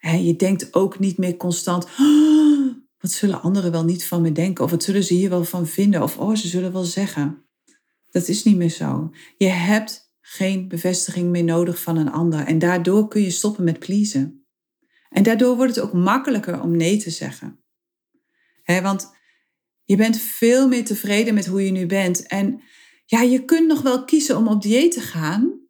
Je 0.00 0.36
denkt 0.36 0.74
ook 0.74 0.98
niet 0.98 1.18
meer 1.18 1.36
constant, 1.36 1.84
oh, 1.84 2.74
wat 2.98 3.10
zullen 3.10 3.42
anderen 3.42 3.72
wel 3.72 3.84
niet 3.84 4.06
van 4.06 4.22
me 4.22 4.32
denken? 4.32 4.64
Of 4.64 4.70
wat 4.70 4.82
zullen 4.82 5.04
ze 5.04 5.14
hier 5.14 5.30
wel 5.30 5.44
van 5.44 5.66
vinden? 5.66 6.02
Of 6.02 6.18
oh, 6.18 6.34
ze 6.34 6.48
zullen 6.48 6.72
wel 6.72 6.84
zeggen. 6.84 7.44
Dat 8.10 8.28
is 8.28 8.44
niet 8.44 8.56
meer 8.56 8.70
zo. 8.70 9.10
Je 9.36 9.46
hebt 9.46 10.12
geen 10.20 10.68
bevestiging 10.68 11.30
meer 11.30 11.44
nodig 11.44 11.82
van 11.82 11.96
een 11.96 12.10
ander. 12.10 12.46
En 12.46 12.58
daardoor 12.58 13.08
kun 13.08 13.22
je 13.22 13.30
stoppen 13.30 13.64
met 13.64 13.78
pleasen. 13.78 14.46
En 15.08 15.22
daardoor 15.22 15.56
wordt 15.56 15.74
het 15.74 15.84
ook 15.84 15.92
makkelijker 15.92 16.60
om 16.60 16.76
nee 16.76 16.96
te 16.96 17.10
zeggen. 17.10 17.60
He, 18.62 18.82
want 18.82 19.14
je 19.84 19.96
bent 19.96 20.18
veel 20.18 20.68
meer 20.68 20.84
tevreden 20.84 21.34
met 21.34 21.46
hoe 21.46 21.64
je 21.64 21.70
nu 21.70 21.86
bent. 21.86 22.26
En 22.26 22.62
ja, 23.04 23.22
je 23.22 23.44
kunt 23.44 23.66
nog 23.66 23.82
wel 23.82 24.04
kiezen 24.04 24.36
om 24.36 24.48
op 24.48 24.62
dieet 24.62 24.92
te 24.92 25.00
gaan, 25.00 25.60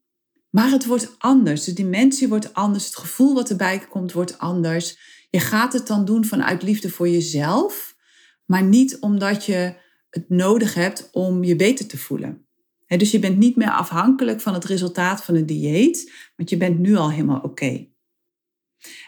maar 0.50 0.71
het 0.71 0.87
wordt 0.87 1.14
anders. 1.18 1.64
De 1.64 1.73
dimensie 1.73 2.28
wordt 2.28 2.54
anders. 2.54 2.85
Het 2.85 2.97
gevoel 2.97 3.35
wat 3.35 3.50
erbij 3.50 3.78
komt 3.78 4.12
wordt 4.12 4.38
anders. 4.38 4.99
Je 5.30 5.40
gaat 5.40 5.73
het 5.73 5.87
dan 5.87 6.04
doen 6.04 6.25
vanuit 6.25 6.62
liefde 6.62 6.90
voor 6.90 7.09
jezelf, 7.09 7.97
maar 8.45 8.62
niet 8.62 8.99
omdat 9.00 9.45
je 9.45 9.75
het 10.11 10.28
nodig 10.28 10.75
hebt 10.75 11.09
om 11.12 11.45
je 11.45 11.56
beter 11.56 11.87
te 11.87 11.99
voelen. 11.99 12.47
dus 12.87 13.11
je 13.11 13.18
bent 13.18 13.37
niet 13.37 13.56
meer 13.56 13.71
afhankelijk 13.71 14.40
van 14.40 14.54
het 14.54 14.64
resultaat 14.64 15.25
van 15.25 15.35
een 15.35 15.47
dieet, 15.47 16.12
want 16.37 16.50
je 16.50 16.56
bent 16.56 16.78
nu 16.78 16.97
al 16.97 17.11
helemaal 17.11 17.40
oké. 17.40 17.87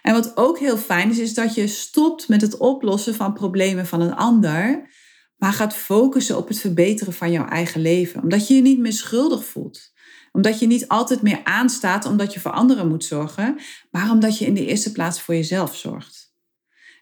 En 0.02 0.12
wat 0.12 0.37
ook 0.37 0.58
heel 0.58 0.76
fijn 0.76 1.10
is, 1.10 1.18
is 1.18 1.34
dat 1.34 1.54
je 1.54 1.66
stopt 1.66 2.28
met 2.28 2.40
het 2.40 2.56
oplossen 2.56 3.14
van 3.14 3.32
problemen 3.32 3.87
van 3.87 4.00
een 4.00 4.14
ander, 4.14 4.90
maar 5.37 5.52
gaat 5.52 5.75
focussen 5.75 6.37
op 6.37 6.48
het 6.48 6.58
verbeteren 6.58 7.12
van 7.12 7.32
jouw 7.32 7.46
eigen 7.46 7.80
leven. 7.80 8.22
Omdat 8.22 8.48
je 8.48 8.54
je 8.54 8.62
niet 8.62 8.78
meer 8.78 8.92
schuldig 8.92 9.44
voelt. 9.44 9.92
Omdat 10.32 10.58
je 10.58 10.66
niet 10.66 10.88
altijd 10.88 11.23
meer 11.23 11.40
aanstaat 11.44 12.04
omdat 12.04 12.32
je 12.32 12.40
voor 12.40 12.50
anderen 12.50 12.88
moet 12.88 13.04
zorgen, 13.04 13.58
maar 13.90 14.11
omdat 14.11 14.38
je 14.38 14.47
in 14.47 14.54
de 14.54 14.66
eerste 14.66 14.92
plaats 14.92 15.20
voor 15.20 15.35
jezelf 15.35 15.76
zorgt. 15.76 16.26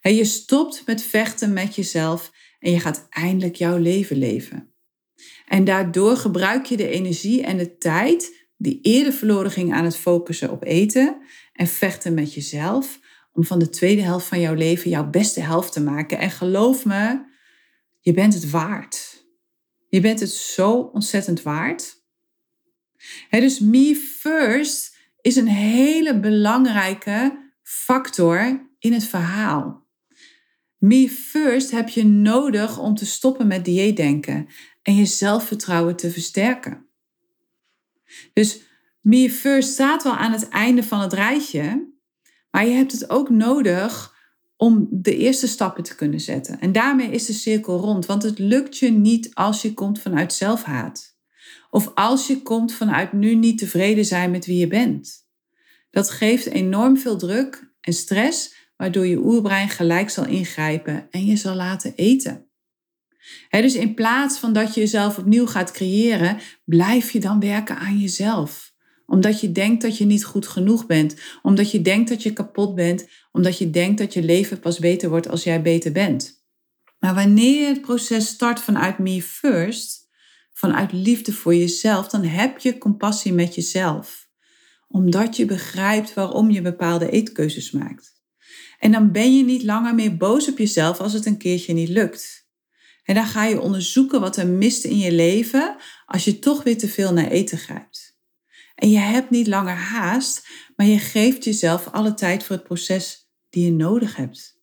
je 0.00 0.24
stopt 0.24 0.82
met 0.86 1.02
vechten 1.02 1.52
met 1.52 1.74
jezelf 1.74 2.32
en 2.58 2.70
je 2.70 2.80
gaat 2.80 3.06
eindelijk 3.10 3.54
jouw 3.54 3.76
leven 3.76 4.16
leven. 4.16 4.74
En 5.46 5.64
daardoor 5.64 6.16
gebruik 6.16 6.66
je 6.66 6.76
de 6.76 6.88
energie 6.88 7.42
en 7.42 7.56
de 7.56 7.76
tijd 7.76 8.48
die 8.56 8.78
eerder 8.82 9.12
verloren 9.12 9.50
ging 9.50 9.72
aan 9.72 9.84
het 9.84 9.96
focussen 9.96 10.50
op 10.50 10.64
eten 10.64 11.16
en 11.52 11.66
vechten 11.66 12.14
met 12.14 12.34
jezelf, 12.34 13.00
om 13.32 13.44
van 13.44 13.58
de 13.58 13.68
tweede 13.68 14.02
helft 14.02 14.26
van 14.26 14.40
jouw 14.40 14.54
leven 14.54 14.90
jouw 14.90 15.10
beste 15.10 15.40
helft 15.40 15.72
te 15.72 15.80
maken. 15.80 16.18
En 16.18 16.30
geloof 16.30 16.84
me, 16.84 17.24
je 18.00 18.12
bent 18.12 18.34
het 18.34 18.50
waard. 18.50 19.24
Je 19.88 20.00
bent 20.00 20.20
het 20.20 20.30
zo 20.30 20.72
ontzettend 20.72 21.42
waard. 21.42 21.95
Dus 23.30 23.60
me 23.60 23.96
first 23.96 24.96
is 25.20 25.36
een 25.36 25.48
hele 25.48 26.20
belangrijke 26.20 27.50
factor 27.62 28.66
in 28.78 28.92
het 28.92 29.04
verhaal. 29.04 29.86
Me 30.78 31.08
first 31.10 31.70
heb 31.70 31.88
je 31.88 32.04
nodig 32.04 32.78
om 32.78 32.94
te 32.94 33.06
stoppen 33.06 33.46
met 33.46 33.64
dieetdenken 33.64 34.48
en 34.82 34.94
je 34.94 35.04
zelfvertrouwen 35.04 35.96
te 35.96 36.10
versterken. 36.10 36.86
Dus 38.32 38.60
me 39.00 39.30
first 39.30 39.72
staat 39.72 40.02
wel 40.02 40.16
aan 40.16 40.32
het 40.32 40.48
einde 40.48 40.82
van 40.82 41.00
het 41.00 41.12
rijtje, 41.12 41.92
maar 42.50 42.66
je 42.66 42.72
hebt 42.72 42.92
het 42.92 43.10
ook 43.10 43.30
nodig 43.30 44.14
om 44.56 44.88
de 44.90 45.16
eerste 45.16 45.46
stappen 45.46 45.82
te 45.82 45.94
kunnen 45.94 46.20
zetten. 46.20 46.60
En 46.60 46.72
daarmee 46.72 47.10
is 47.10 47.26
de 47.26 47.32
cirkel 47.32 47.78
rond, 47.78 48.06
want 48.06 48.22
het 48.22 48.38
lukt 48.38 48.78
je 48.78 48.90
niet 48.90 49.34
als 49.34 49.62
je 49.62 49.74
komt 49.74 50.00
vanuit 50.00 50.32
zelfhaat. 50.32 51.15
Of 51.70 51.90
als 51.94 52.26
je 52.26 52.42
komt 52.42 52.72
vanuit 52.72 53.12
nu 53.12 53.34
niet 53.34 53.58
tevreden 53.58 54.04
zijn 54.04 54.30
met 54.30 54.46
wie 54.46 54.58
je 54.58 54.66
bent. 54.66 55.26
Dat 55.90 56.10
geeft 56.10 56.46
enorm 56.46 56.98
veel 56.98 57.16
druk 57.16 57.74
en 57.80 57.92
stress, 57.92 58.54
waardoor 58.76 59.06
je 59.06 59.18
oerbrein 59.18 59.68
gelijk 59.68 60.10
zal 60.10 60.26
ingrijpen 60.26 61.06
en 61.10 61.24
je 61.24 61.36
zal 61.36 61.54
laten 61.54 61.92
eten. 61.96 62.46
dus 63.50 63.74
in 63.74 63.94
plaats 63.94 64.38
van 64.38 64.52
dat 64.52 64.74
je 64.74 64.80
jezelf 64.80 65.18
opnieuw 65.18 65.46
gaat 65.46 65.70
creëren, 65.70 66.38
blijf 66.64 67.10
je 67.10 67.20
dan 67.20 67.40
werken 67.40 67.78
aan 67.78 67.98
jezelf 67.98 68.74
omdat 69.06 69.40
je 69.40 69.52
denkt 69.52 69.82
dat 69.82 69.98
je 69.98 70.04
niet 70.04 70.24
goed 70.24 70.46
genoeg 70.46 70.86
bent. 70.86 71.16
Omdat 71.42 71.70
je 71.70 71.82
denkt 71.82 72.08
dat 72.08 72.22
je 72.22 72.32
kapot 72.32 72.74
bent. 72.74 73.08
Omdat 73.32 73.58
je 73.58 73.70
denkt 73.70 73.98
dat 73.98 74.12
je 74.12 74.22
leven 74.22 74.60
pas 74.60 74.78
beter 74.78 75.08
wordt 75.08 75.28
als 75.28 75.44
jij 75.44 75.62
beter 75.62 75.92
bent. 75.92 76.44
Maar 76.98 77.14
wanneer 77.14 77.60
je 77.60 77.66
het 77.66 77.80
proces 77.80 78.26
start 78.26 78.60
vanuit 78.60 78.98
me 78.98 79.22
first, 79.22 80.05
vanuit 80.56 80.92
liefde 80.92 81.32
voor 81.32 81.54
jezelf, 81.54 82.08
dan 82.08 82.24
heb 82.24 82.58
je 82.58 82.78
compassie 82.78 83.32
met 83.32 83.54
jezelf. 83.54 84.28
Omdat 84.88 85.36
je 85.36 85.44
begrijpt 85.44 86.14
waarom 86.14 86.50
je 86.50 86.62
bepaalde 86.62 87.10
eetkeuzes 87.10 87.70
maakt. 87.70 88.22
En 88.78 88.92
dan 88.92 89.12
ben 89.12 89.36
je 89.36 89.44
niet 89.44 89.62
langer 89.62 89.94
meer 89.94 90.16
boos 90.16 90.48
op 90.48 90.58
jezelf 90.58 91.00
als 91.00 91.12
het 91.12 91.26
een 91.26 91.38
keertje 91.38 91.72
niet 91.72 91.88
lukt. 91.88 92.48
En 93.04 93.14
dan 93.14 93.26
ga 93.26 93.44
je 93.44 93.60
onderzoeken 93.60 94.20
wat 94.20 94.36
er 94.36 94.46
mist 94.46 94.84
in 94.84 94.98
je 94.98 95.12
leven 95.12 95.76
als 96.06 96.24
je 96.24 96.38
toch 96.38 96.62
weer 96.62 96.78
te 96.78 96.88
veel 96.88 97.12
naar 97.12 97.30
eten 97.30 97.58
grijpt. 97.58 98.18
En 98.74 98.90
je 98.90 98.98
hebt 98.98 99.30
niet 99.30 99.46
langer 99.46 99.76
haast, 99.76 100.48
maar 100.76 100.86
je 100.86 100.98
geeft 100.98 101.44
jezelf 101.44 101.86
alle 101.86 102.14
tijd 102.14 102.44
voor 102.44 102.56
het 102.56 102.64
proces 102.64 103.30
die 103.50 103.64
je 103.64 103.72
nodig 103.72 104.16
hebt. 104.16 104.55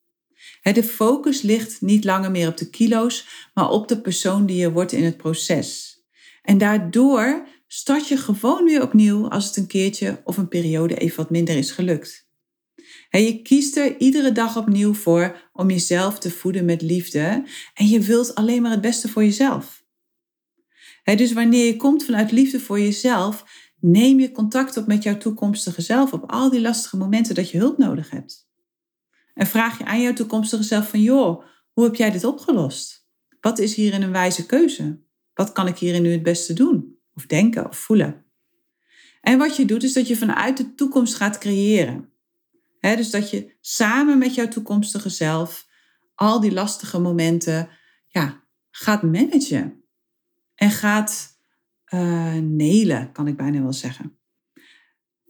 De 0.72 0.84
focus 0.84 1.41
ligt 1.41 1.82
niet 1.82 2.03
langer 2.03 2.32
meer 2.32 2.48
op 2.48 2.58
de 2.58 2.70
kilo's, 2.70 3.27
maar 3.53 3.70
op 3.70 3.88
de 3.88 4.01
persoon 4.01 4.46
die 4.46 4.58
je 4.58 4.72
wordt 4.72 4.91
in 4.91 5.03
het 5.03 5.17
proces. 5.17 5.98
En 6.41 6.58
daardoor 6.58 7.48
start 7.67 8.08
je 8.08 8.17
gewoon 8.17 8.63
weer 8.63 8.82
opnieuw 8.82 9.29
als 9.29 9.46
het 9.46 9.58
een 9.58 9.67
keertje 9.67 10.22
of 10.24 10.38
een 10.38 10.48
periode 10.48 10.96
even 10.96 11.17
wat 11.17 11.29
minder 11.29 11.58
is 11.58 11.72
gelukt. 11.72 12.27
Je 13.10 13.41
kiest 13.41 13.77
er 13.77 14.00
iedere 14.00 14.32
dag 14.32 14.58
opnieuw 14.58 14.93
voor 14.93 15.50
om 15.53 15.70
jezelf 15.70 16.20
te 16.20 16.32
voeden 16.32 16.65
met 16.65 16.82
liefde 16.82 17.43
en 17.74 17.88
je 17.88 18.00
wilt 18.00 18.36
alleen 18.36 18.62
maar 18.62 18.72
het 18.72 18.82
beste 18.82 19.10
voor 19.10 19.24
jezelf. 19.24 19.86
Dus 21.03 21.34
wanneer 21.34 21.65
je 21.65 21.75
komt 21.75 22.05
vanuit 22.05 22.32
liefde 22.32 22.60
voor 22.60 22.79
jezelf, 22.79 23.43
neem 23.79 24.20
je 24.20 24.32
contact 24.32 24.77
op 24.77 24.88
met 24.88 25.03
jouw 25.03 25.17
toekomstige 25.17 25.82
zelf 25.82 26.13
op 26.13 26.32
al 26.32 26.50
die 26.50 26.62
lastige 26.62 26.98
momenten 26.98 27.36
dat 27.36 27.50
je 27.50 27.58
hulp 27.58 27.77
nodig 27.77 28.10
hebt. 28.10 28.51
En 29.33 29.47
vraag 29.47 29.77
je 29.77 29.85
aan 29.85 30.01
jouw 30.01 30.13
toekomstige 30.13 30.63
zelf 30.63 30.89
van, 30.89 31.01
joh, 31.01 31.43
hoe 31.71 31.83
heb 31.83 31.95
jij 31.95 32.11
dit 32.11 32.23
opgelost? 32.23 33.07
Wat 33.41 33.59
is 33.59 33.75
hierin 33.75 34.01
een 34.01 34.11
wijze 34.11 34.45
keuze? 34.45 35.01
Wat 35.33 35.51
kan 35.51 35.67
ik 35.67 35.77
hierin 35.77 36.01
nu 36.01 36.11
het 36.11 36.23
beste 36.23 36.53
doen? 36.53 36.97
Of 37.13 37.25
denken 37.25 37.69
of 37.69 37.77
voelen? 37.77 38.25
En 39.21 39.37
wat 39.37 39.55
je 39.55 39.65
doet 39.65 39.83
is 39.83 39.93
dat 39.93 40.07
je 40.07 40.17
vanuit 40.17 40.57
de 40.57 40.75
toekomst 40.75 41.15
gaat 41.15 41.37
creëren. 41.37 42.09
dus 42.79 43.09
dat 43.09 43.29
je 43.29 43.55
samen 43.61 44.17
met 44.17 44.35
jouw 44.35 44.47
toekomstige 44.47 45.09
zelf 45.09 45.67
al 46.15 46.39
die 46.39 46.51
lastige 46.51 46.99
momenten 46.99 47.69
ja, 48.07 48.43
gaat 48.71 49.03
managen. 49.03 49.83
En 50.55 50.71
gaat 50.71 51.37
uh, 51.93 52.33
nelen, 52.33 53.11
kan 53.11 53.27
ik 53.27 53.37
bijna 53.37 53.61
wel 53.61 53.73
zeggen. 53.73 54.17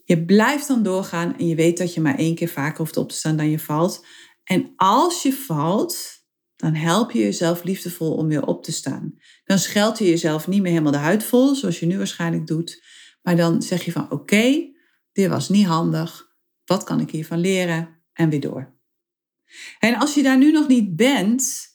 Je 0.04 0.26
blijft 0.26 0.68
dan 0.68 0.84
doorgaan 0.84 1.38
en 1.38 1.48
je 1.48 1.56
weet 1.56 1.78
dat 1.78 1.94
je 1.94 2.02
maar 2.02 2.18
één 2.18 2.36
keer 2.36 2.50
vaker 2.50 2.78
hoeft 2.78 2.98
op 2.98 3.10
te 3.10 3.16
staan 3.16 3.38
dan 3.38 3.50
je 3.50 3.60
valt. 3.60 4.06
En 4.44 4.74
als 4.76 5.22
je 5.22 5.34
valt, 5.34 6.22
dan 6.56 6.74
help 6.74 7.12
je 7.12 7.20
jezelf 7.20 7.64
liefdevol 7.64 8.16
om 8.16 8.28
weer 8.28 8.46
op 8.46 8.64
te 8.64 8.72
staan. 8.72 9.16
Dan 9.44 9.60
scheld 9.60 9.98
je 9.98 10.06
jezelf 10.06 10.48
niet 10.48 10.62
meer 10.62 10.72
helemaal 10.72 10.92
de 10.92 10.98
huid 10.98 11.24
vol, 11.24 11.56
zoals 11.56 11.80
je 11.80 11.86
nu 11.86 11.98
waarschijnlijk 11.98 12.48
doet. 12.48 12.84
Maar 13.22 13.36
dan 13.36 13.62
zeg 13.62 13.86
je 13.86 13.92
van 13.92 14.12
oké, 14.12 14.72
dit 15.12 15.30
was 15.30 15.50
niet 15.50 15.66
handig. 15.66 16.32
Wat 16.66 16.84
kan 16.84 17.00
ik 17.00 17.12
hiervan 17.12 17.40
leren? 17.40 18.02
En 18.14 18.30
weer 18.30 18.40
door. 18.40 18.74
En 19.80 19.96
als 19.96 20.14
je 20.14 20.24
daar 20.24 20.38
nu 20.38 20.52
nog 20.52 20.68
niet 20.68 20.96
bent, 20.96 21.73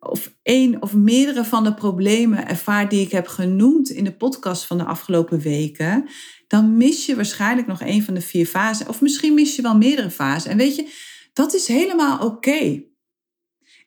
of 0.00 0.34
één 0.42 0.82
of 0.82 0.94
meerdere 0.94 1.44
van 1.44 1.64
de 1.64 1.74
problemen 1.74 2.48
ervaart 2.48 2.90
die 2.90 3.00
ik 3.00 3.12
heb 3.12 3.26
genoemd 3.26 3.90
in 3.90 4.04
de 4.04 4.16
podcast 4.16 4.64
van 4.64 4.78
de 4.78 4.84
afgelopen 4.84 5.40
weken, 5.40 6.08
dan 6.46 6.76
mis 6.76 7.06
je 7.06 7.16
waarschijnlijk 7.16 7.66
nog 7.66 7.80
een 7.80 8.02
van 8.02 8.14
de 8.14 8.20
vier 8.20 8.46
fasen. 8.46 8.88
Of 8.88 9.00
misschien 9.00 9.34
mis 9.34 9.56
je 9.56 9.62
wel 9.62 9.76
meerdere 9.76 10.10
fasen. 10.10 10.50
En 10.50 10.56
weet 10.56 10.76
je, 10.76 10.92
dat 11.32 11.54
is 11.54 11.66
helemaal 11.66 12.26
oké. 12.26 12.82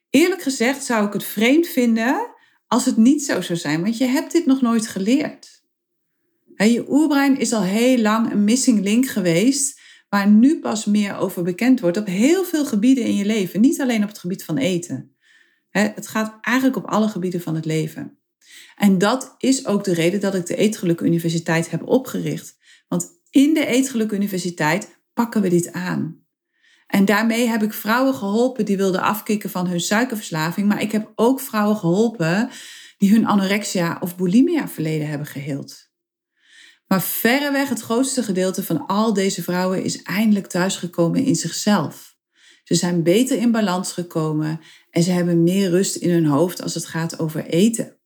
Eerlijk 0.09 0.41
gezegd 0.41 0.83
zou 0.83 1.07
ik 1.07 1.13
het 1.13 1.23
vreemd 1.23 1.67
vinden 1.67 2.31
als 2.67 2.85
het 2.85 2.97
niet 2.97 3.23
zo 3.23 3.41
zou 3.41 3.59
zijn, 3.59 3.81
want 3.81 3.97
je 3.97 4.05
hebt 4.05 4.31
dit 4.31 4.45
nog 4.45 4.61
nooit 4.61 4.87
geleerd. 4.87 5.61
Je 6.55 6.85
oerbrein 6.89 7.39
is 7.39 7.53
al 7.53 7.63
heel 7.63 7.97
lang 7.97 8.31
een 8.31 8.43
missing 8.43 8.83
link 8.83 9.05
geweest, 9.05 9.79
waar 10.09 10.29
nu 10.29 10.59
pas 10.59 10.85
meer 10.85 11.17
over 11.17 11.43
bekend 11.43 11.79
wordt 11.79 11.97
op 11.97 12.05
heel 12.05 12.43
veel 12.43 12.65
gebieden 12.65 13.03
in 13.03 13.15
je 13.15 13.25
leven. 13.25 13.61
Niet 13.61 13.81
alleen 13.81 14.01
op 14.01 14.07
het 14.07 14.17
gebied 14.17 14.43
van 14.43 14.57
eten. 14.57 15.12
Het 15.81 16.07
gaat 16.07 16.37
eigenlijk 16.41 16.77
op 16.77 16.85
alle 16.85 17.07
gebieden 17.07 17.41
van 17.41 17.55
het 17.55 17.65
leven. 17.65 18.17
En 18.75 18.97
dat 18.97 19.35
is 19.37 19.65
ook 19.65 19.83
de 19.83 19.93
reden 19.93 20.19
dat 20.19 20.35
ik 20.35 20.45
de 20.45 20.55
Eetgeluk 20.55 21.01
Universiteit 21.01 21.69
heb 21.69 21.87
opgericht. 21.87 22.57
Want 22.87 23.09
in 23.29 23.53
de 23.53 23.65
Eetgeluk 23.65 24.11
Universiteit 24.11 24.99
pakken 25.13 25.41
we 25.41 25.49
dit 25.49 25.71
aan. 25.71 26.21
En 26.87 27.05
daarmee 27.05 27.47
heb 27.47 27.63
ik 27.63 27.73
vrouwen 27.73 28.13
geholpen 28.13 28.65
die 28.65 28.77
wilden 28.77 29.01
afkicken 29.01 29.49
van 29.49 29.67
hun 29.67 29.81
suikerverslaving. 29.81 30.67
Maar 30.67 30.81
ik 30.81 30.91
heb 30.91 31.11
ook 31.15 31.39
vrouwen 31.39 31.77
geholpen 31.77 32.49
die 32.97 33.11
hun 33.11 33.25
anorexia 33.25 33.97
of 33.99 34.15
bulimia 34.15 34.67
verleden 34.67 35.07
hebben 35.07 35.27
geheeld. 35.27 35.91
Maar 36.87 37.01
verreweg 37.01 37.69
het 37.69 37.81
grootste 37.81 38.23
gedeelte 38.23 38.63
van 38.63 38.87
al 38.87 39.13
deze 39.13 39.43
vrouwen 39.43 39.83
is 39.83 40.01
eindelijk 40.01 40.47
thuisgekomen 40.47 41.23
in 41.23 41.35
zichzelf. 41.35 42.15
Ze 42.63 42.75
zijn 42.75 43.03
beter 43.03 43.37
in 43.37 43.51
balans 43.51 43.91
gekomen 43.91 44.59
en 44.93 45.03
ze 45.03 45.11
hebben 45.11 45.43
meer 45.43 45.69
rust 45.69 45.95
in 45.95 46.09
hun 46.09 46.25
hoofd 46.25 46.61
als 46.61 46.73
het 46.73 46.85
gaat 46.85 47.19
over 47.19 47.45
eten. 47.45 47.97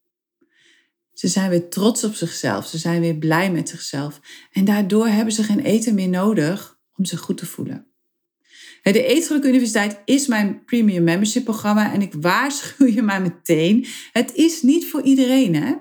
Ze 1.13 1.27
zijn 1.27 1.49
weer 1.49 1.69
trots 1.69 2.03
op 2.03 2.13
zichzelf, 2.13 2.67
ze 2.67 2.77
zijn 2.77 3.01
weer 3.01 3.15
blij 3.15 3.51
met 3.51 3.69
zichzelf 3.69 4.19
en 4.51 4.65
daardoor 4.65 5.07
hebben 5.07 5.33
ze 5.33 5.43
geen 5.43 5.59
eten 5.59 5.95
meer 5.95 6.09
nodig 6.09 6.79
om 6.95 7.05
zich 7.05 7.19
goed 7.19 7.37
te 7.37 7.45
voelen. 7.45 7.87
De 8.81 9.03
Eetgeluk 9.03 9.43
Universiteit 9.43 10.01
is 10.05 10.27
mijn 10.27 10.63
premium 10.65 11.03
membership 11.03 11.43
programma 11.43 11.93
en 11.93 12.01
ik 12.01 12.13
waarschuw 12.13 12.87
je 12.87 13.01
maar 13.01 13.21
meteen, 13.21 13.85
het 14.11 14.33
is 14.33 14.61
niet 14.61 14.89
voor 14.89 15.01
iedereen 15.01 15.55
hè. 15.55 15.75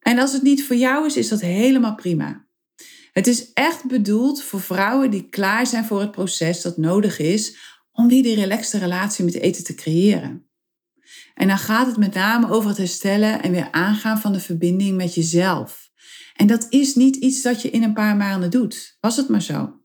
En 0.00 0.18
als 0.18 0.32
het 0.32 0.42
niet 0.42 0.64
voor 0.64 0.76
jou 0.76 1.06
is, 1.06 1.16
is 1.16 1.28
dat 1.28 1.40
helemaal 1.40 1.94
prima. 1.94 2.46
Het 3.12 3.26
is 3.26 3.52
echt 3.52 3.84
bedoeld 3.84 4.42
voor 4.42 4.60
vrouwen 4.60 5.10
die 5.10 5.28
klaar 5.28 5.66
zijn 5.66 5.84
voor 5.84 6.00
het 6.00 6.10
proces 6.10 6.62
dat 6.62 6.76
nodig 6.76 7.18
is 7.18 7.56
om 8.00 8.08
weer 8.08 8.22
die 8.22 8.34
relaxte 8.34 8.78
relatie 8.78 9.24
met 9.24 9.34
eten 9.34 9.64
te 9.64 9.74
creëren. 9.74 10.48
En 11.34 11.48
dan 11.48 11.58
gaat 11.58 11.86
het 11.86 11.96
met 11.96 12.14
name 12.14 12.50
over 12.50 12.68
het 12.68 12.78
herstellen 12.78 13.42
en 13.42 13.52
weer 13.52 13.68
aangaan 13.70 14.20
van 14.20 14.32
de 14.32 14.40
verbinding 14.40 14.96
met 14.96 15.14
jezelf. 15.14 15.90
En 16.34 16.46
dat 16.46 16.66
is 16.70 16.94
niet 16.94 17.16
iets 17.16 17.42
dat 17.42 17.62
je 17.62 17.70
in 17.70 17.82
een 17.82 17.92
paar 17.92 18.16
maanden 18.16 18.50
doet. 18.50 18.96
Was 19.00 19.16
het 19.16 19.28
maar 19.28 19.42
zo. 19.42 19.80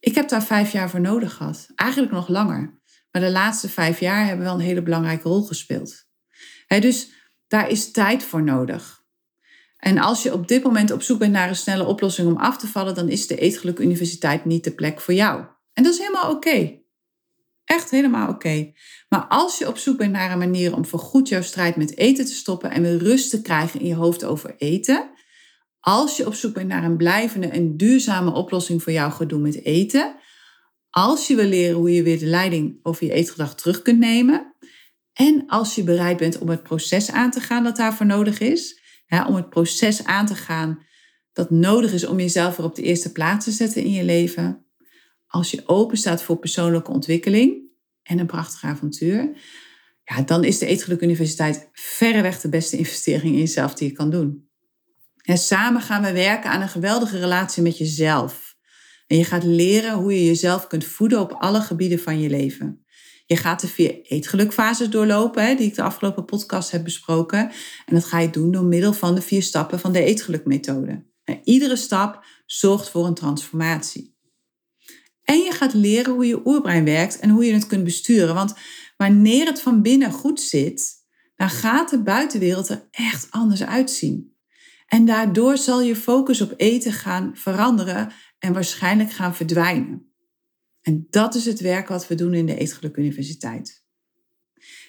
Ik 0.00 0.14
heb 0.14 0.28
daar 0.28 0.42
vijf 0.42 0.72
jaar 0.72 0.90
voor 0.90 1.00
nodig 1.00 1.34
gehad. 1.34 1.68
Eigenlijk 1.74 2.12
nog 2.12 2.28
langer. 2.28 2.80
Maar 3.10 3.22
de 3.22 3.30
laatste 3.30 3.68
vijf 3.68 4.00
jaar 4.00 4.26
hebben 4.26 4.44
wel 4.44 4.54
een 4.54 4.60
hele 4.60 4.82
belangrijke 4.82 5.28
rol 5.28 5.42
gespeeld. 5.42 6.06
dus 6.66 7.10
daar 7.48 7.70
is 7.70 7.90
tijd 7.90 8.22
voor 8.22 8.42
nodig. 8.42 9.04
En 9.76 9.98
als 9.98 10.22
je 10.22 10.32
op 10.32 10.48
dit 10.48 10.62
moment 10.62 10.90
op 10.90 11.02
zoek 11.02 11.18
bent 11.18 11.32
naar 11.32 11.48
een 11.48 11.56
snelle 11.56 11.84
oplossing 11.84 12.28
om 12.28 12.36
af 12.36 12.58
te 12.58 12.66
vallen, 12.66 12.94
dan 12.94 13.08
is 13.08 13.26
de 13.26 13.36
Eetgeluk 13.36 13.78
Universiteit 13.78 14.44
niet 14.44 14.64
de 14.64 14.74
plek 14.74 15.00
voor 15.00 15.14
jou. 15.14 15.44
En 15.72 15.82
dat 15.82 15.92
is 15.92 15.98
helemaal 15.98 16.30
oké. 16.30 16.86
Echt 17.68 17.90
helemaal 17.90 18.28
oké. 18.28 18.72
Maar 19.08 19.26
als 19.28 19.58
je 19.58 19.68
op 19.68 19.78
zoek 19.78 19.96
bent 19.96 20.12
naar 20.12 20.32
een 20.32 20.38
manier 20.38 20.74
om 20.74 20.84
voorgoed 20.84 21.28
jouw 21.28 21.42
strijd 21.42 21.76
met 21.76 21.96
eten 21.96 22.24
te 22.24 22.32
stoppen 22.32 22.70
en 22.70 22.82
weer 22.82 22.98
rust 22.98 23.30
te 23.30 23.42
krijgen 23.42 23.80
in 23.80 23.86
je 23.86 23.94
hoofd 23.94 24.24
over 24.24 24.54
eten, 24.58 25.10
als 25.80 26.16
je 26.16 26.26
op 26.26 26.34
zoek 26.34 26.54
bent 26.54 26.68
naar 26.68 26.84
een 26.84 26.96
blijvende 26.96 27.46
en 27.46 27.76
duurzame 27.76 28.32
oplossing 28.32 28.82
voor 28.82 28.92
jouw 28.92 29.10
gedoe 29.10 29.40
met 29.40 29.64
eten, 29.64 30.16
als 30.90 31.26
je 31.26 31.34
wil 31.34 31.44
leren 31.44 31.76
hoe 31.76 31.92
je 31.92 32.02
weer 32.02 32.18
de 32.18 32.26
leiding 32.26 32.78
over 32.82 33.06
je 33.06 33.12
eetgedrag 33.12 33.54
terug 33.54 33.82
kunt 33.82 33.98
nemen, 33.98 34.54
en 35.12 35.44
als 35.46 35.74
je 35.74 35.82
bereid 35.82 36.16
bent 36.16 36.38
om 36.38 36.48
het 36.48 36.62
proces 36.62 37.10
aan 37.10 37.30
te 37.30 37.40
gaan 37.40 37.64
dat 37.64 37.76
daarvoor 37.76 38.06
nodig 38.06 38.40
is, 38.40 38.80
om 39.26 39.34
het 39.34 39.50
proces 39.50 40.04
aan 40.04 40.26
te 40.26 40.34
gaan 40.34 40.86
dat 41.32 41.50
nodig 41.50 41.92
is 41.92 42.06
om 42.06 42.18
jezelf 42.18 42.56
weer 42.56 42.66
op 42.66 42.74
de 42.74 42.82
eerste 42.82 43.12
plaats 43.12 43.44
te 43.44 43.50
zetten 43.50 43.82
in 43.82 43.92
je 43.92 44.04
leven, 44.04 44.67
als 45.28 45.50
je 45.50 45.62
open 45.66 45.96
staat 45.96 46.22
voor 46.22 46.38
persoonlijke 46.38 46.90
ontwikkeling 46.90 47.70
en 48.02 48.18
een 48.18 48.26
prachtig 48.26 48.64
avontuur, 48.64 49.30
ja, 50.04 50.22
dan 50.22 50.44
is 50.44 50.58
de 50.58 50.66
Eetgeluk 50.66 51.00
Universiteit 51.00 51.68
verreweg 51.72 52.40
de 52.40 52.48
beste 52.48 52.76
investering 52.76 53.34
in 53.34 53.40
jezelf 53.40 53.74
die 53.74 53.88
je 53.88 53.94
kan 53.94 54.10
doen. 54.10 54.48
En 55.22 55.38
samen 55.38 55.82
gaan 55.82 56.02
we 56.02 56.12
werken 56.12 56.50
aan 56.50 56.60
een 56.60 56.68
geweldige 56.68 57.18
relatie 57.18 57.62
met 57.62 57.78
jezelf. 57.78 58.56
En 59.06 59.16
je 59.16 59.24
gaat 59.24 59.44
leren 59.44 59.94
hoe 59.94 60.14
je 60.14 60.24
jezelf 60.24 60.66
kunt 60.66 60.84
voeden 60.84 61.20
op 61.20 61.32
alle 61.32 61.60
gebieden 61.60 61.98
van 61.98 62.20
je 62.20 62.30
leven. 62.30 62.84
Je 63.26 63.36
gaat 63.36 63.60
de 63.60 63.68
vier 63.68 64.02
eetgelukfases 64.02 64.90
doorlopen, 64.90 65.46
hè, 65.46 65.54
die 65.54 65.66
ik 65.66 65.74
de 65.74 65.82
afgelopen 65.82 66.24
podcast 66.24 66.70
heb 66.70 66.84
besproken. 66.84 67.38
En 67.86 67.94
dat 67.94 68.04
ga 68.04 68.18
je 68.18 68.30
doen 68.30 68.50
door 68.50 68.64
middel 68.64 68.92
van 68.92 69.14
de 69.14 69.22
vier 69.22 69.42
stappen 69.42 69.80
van 69.80 69.92
de 69.92 70.04
eetgelukmethode. 70.04 71.04
En 71.24 71.40
iedere 71.44 71.76
stap 71.76 72.24
zorgt 72.46 72.90
voor 72.90 73.06
een 73.06 73.14
transformatie. 73.14 74.17
En 75.28 75.38
je 75.38 75.52
gaat 75.52 75.74
leren 75.74 76.12
hoe 76.12 76.26
je 76.26 76.46
oerbrein 76.46 76.84
werkt 76.84 77.18
en 77.18 77.30
hoe 77.30 77.44
je 77.44 77.52
het 77.52 77.66
kunt 77.66 77.84
besturen. 77.84 78.34
Want 78.34 78.54
wanneer 78.96 79.46
het 79.46 79.60
van 79.60 79.82
binnen 79.82 80.12
goed 80.12 80.40
zit, 80.40 80.94
dan 81.36 81.50
gaat 81.50 81.90
de 81.90 82.02
buitenwereld 82.02 82.68
er 82.68 82.88
echt 82.90 83.30
anders 83.30 83.64
uitzien. 83.64 84.36
En 84.86 85.04
daardoor 85.04 85.56
zal 85.56 85.82
je 85.82 85.96
focus 85.96 86.40
op 86.40 86.54
eten 86.56 86.92
gaan 86.92 87.30
veranderen 87.34 88.12
en 88.38 88.52
waarschijnlijk 88.52 89.10
gaan 89.10 89.34
verdwijnen. 89.34 90.12
En 90.80 91.06
dat 91.10 91.34
is 91.34 91.44
het 91.44 91.60
werk 91.60 91.88
wat 91.88 92.08
we 92.08 92.14
doen 92.14 92.34
in 92.34 92.46
de 92.46 92.56
Eetgeluk 92.56 92.96
Universiteit. 92.96 93.84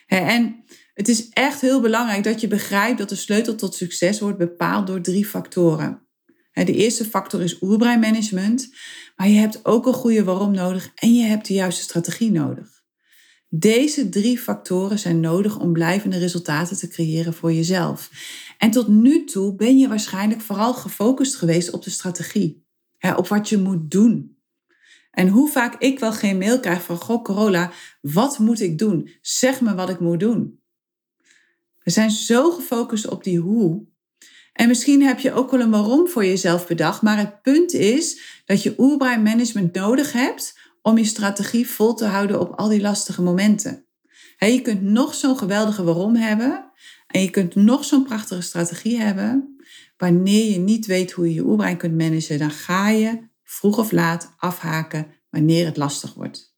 En 0.08 0.64
het 0.94 1.08
is 1.08 1.30
echt 1.30 1.62
heel 1.62 1.82
belangrijk 1.82 2.24
dat 2.24 2.42
je 2.42 2.48
begrijpt 2.48 2.98
dat 2.98 3.10
de 3.10 3.16
sleutel 3.16 3.56
tot 3.56 3.76
succes 3.76 4.20
wordt 4.20 4.38
bepaald 4.38 4.88
door 4.88 5.02
drie 5.02 5.26
factoren. 5.26 6.09
De 6.54 6.74
eerste 6.74 7.06
factor 7.06 7.42
is 7.42 7.62
oerbreinmanagement, 7.62 8.74
maar 9.16 9.28
je 9.28 9.40
hebt 9.40 9.66
ook 9.66 9.86
een 9.86 9.94
goede 9.94 10.24
waarom 10.24 10.52
nodig 10.52 10.92
en 10.96 11.14
je 11.14 11.24
hebt 11.24 11.48
de 11.48 11.54
juiste 11.54 11.82
strategie 11.82 12.32
nodig. 12.32 12.80
Deze 13.52 14.10
drie 14.10 14.40
factoren 14.40 15.00
zijn 15.00 15.20
nodig 15.20 15.60
om 15.60 15.74
blijvende 15.74 16.18
resultaten 16.18 16.78
te 16.78 16.88
creëren 16.88 17.34
voor 17.34 17.54
jezelf. 17.54 18.10
En 18.58 18.72
tot 18.72 18.88
nu 18.88 19.24
toe 19.24 19.56
ben 19.56 19.78
je 19.78 19.88
waarschijnlijk 19.88 20.42
vooral 20.42 20.74
gefocust 20.74 21.36
geweest 21.36 21.72
op 21.72 21.84
de 21.84 21.90
strategie, 21.90 22.66
op 23.16 23.28
wat 23.28 23.50
je 23.50 23.58
moet 23.58 23.92
doen. 23.92 24.38
En 25.12 25.28
hoe 25.28 25.50
vaak 25.50 25.82
ik 25.82 26.00
wel 26.00 26.14
geen 26.14 26.38
mail 26.38 26.60
krijg 26.60 26.84
van, 26.84 26.98
goh 26.98 27.24
Corolla, 27.24 27.72
wat 28.02 28.40
moet 28.40 28.60
ik 28.60 28.78
doen? 28.78 29.10
Zeg 29.22 29.62
me 29.62 29.76
wat 29.76 29.90
ik 29.90 30.00
moet 30.00 30.20
doen. 30.20 30.62
We 31.80 31.92
zijn 31.92 32.12
zo 32.12 32.52
gefocust 32.52 33.08
op 33.08 33.24
die 33.24 33.40
hoe. 33.40 33.88
En 34.60 34.68
misschien 34.68 35.02
heb 35.02 35.20
je 35.20 35.34
ook 35.34 35.52
wel 35.52 35.60
een 35.60 35.70
waarom 35.70 36.08
voor 36.08 36.26
jezelf 36.26 36.68
bedacht, 36.68 37.02
maar 37.02 37.18
het 37.18 37.42
punt 37.42 37.74
is 37.74 38.22
dat 38.46 38.64
je 38.64 38.74
oerbrein 38.78 39.22
management 39.22 39.74
nodig 39.74 40.12
hebt 40.12 40.60
om 40.82 40.98
je 40.98 41.04
strategie 41.04 41.68
vol 41.68 41.94
te 41.94 42.06
houden 42.06 42.40
op 42.40 42.54
al 42.56 42.68
die 42.68 42.82
lastige 42.82 43.22
momenten. 43.22 43.86
je 44.38 44.62
kunt 44.62 44.82
nog 44.82 45.14
zo'n 45.14 45.38
geweldige 45.38 45.84
waarom 45.84 46.16
hebben 46.16 46.72
en 47.08 47.22
je 47.22 47.30
kunt 47.30 47.56
nog 47.56 47.86
zo'n 47.86 48.04
prachtige 48.04 48.42
strategie 48.42 49.00
hebben. 49.00 49.56
Wanneer 49.98 50.52
je 50.52 50.58
niet 50.58 50.86
weet 50.86 51.12
hoe 51.12 51.28
je 51.28 51.34
je 51.34 51.46
oerbrein 51.46 51.78
kunt 51.78 51.98
managen, 51.98 52.40
dan 52.40 52.52
ga 52.52 52.90
je 52.90 53.28
vroeg 53.44 53.78
of 53.78 53.92
laat 53.92 54.34
afhaken 54.38 55.08
wanneer 55.30 55.66
het 55.66 55.78
lastig 55.78 56.14
wordt. 56.14 56.56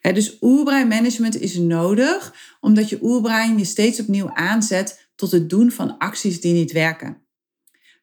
dus 0.00 0.36
oerbreinmanagement 0.40 1.40
is 1.40 1.56
nodig 1.56 2.34
omdat 2.60 2.88
je 2.88 2.98
oerbrein 3.02 3.58
je 3.58 3.64
steeds 3.64 4.00
opnieuw 4.00 4.30
aanzet 4.30 5.10
tot 5.14 5.30
het 5.30 5.50
doen 5.50 5.70
van 5.70 5.98
acties 5.98 6.40
die 6.40 6.54
niet 6.54 6.72
werken. 6.72 7.26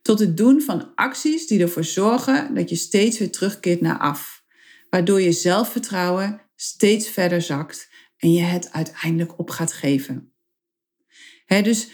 Tot 0.05 0.19
het 0.19 0.37
doen 0.37 0.61
van 0.61 0.91
acties 0.95 1.47
die 1.47 1.61
ervoor 1.61 1.83
zorgen 1.83 2.53
dat 2.53 2.69
je 2.69 2.75
steeds 2.75 3.19
weer 3.19 3.31
terugkeert 3.31 3.81
naar 3.81 3.97
af. 3.97 4.43
Waardoor 4.89 5.21
je 5.21 5.31
zelfvertrouwen 5.31 6.41
steeds 6.55 7.09
verder 7.09 7.41
zakt 7.41 7.89
en 8.17 8.33
je 8.33 8.41
het 8.41 8.71
uiteindelijk 8.71 9.39
op 9.39 9.49
gaat 9.49 9.73
geven. 9.73 10.33
dus 11.47 11.89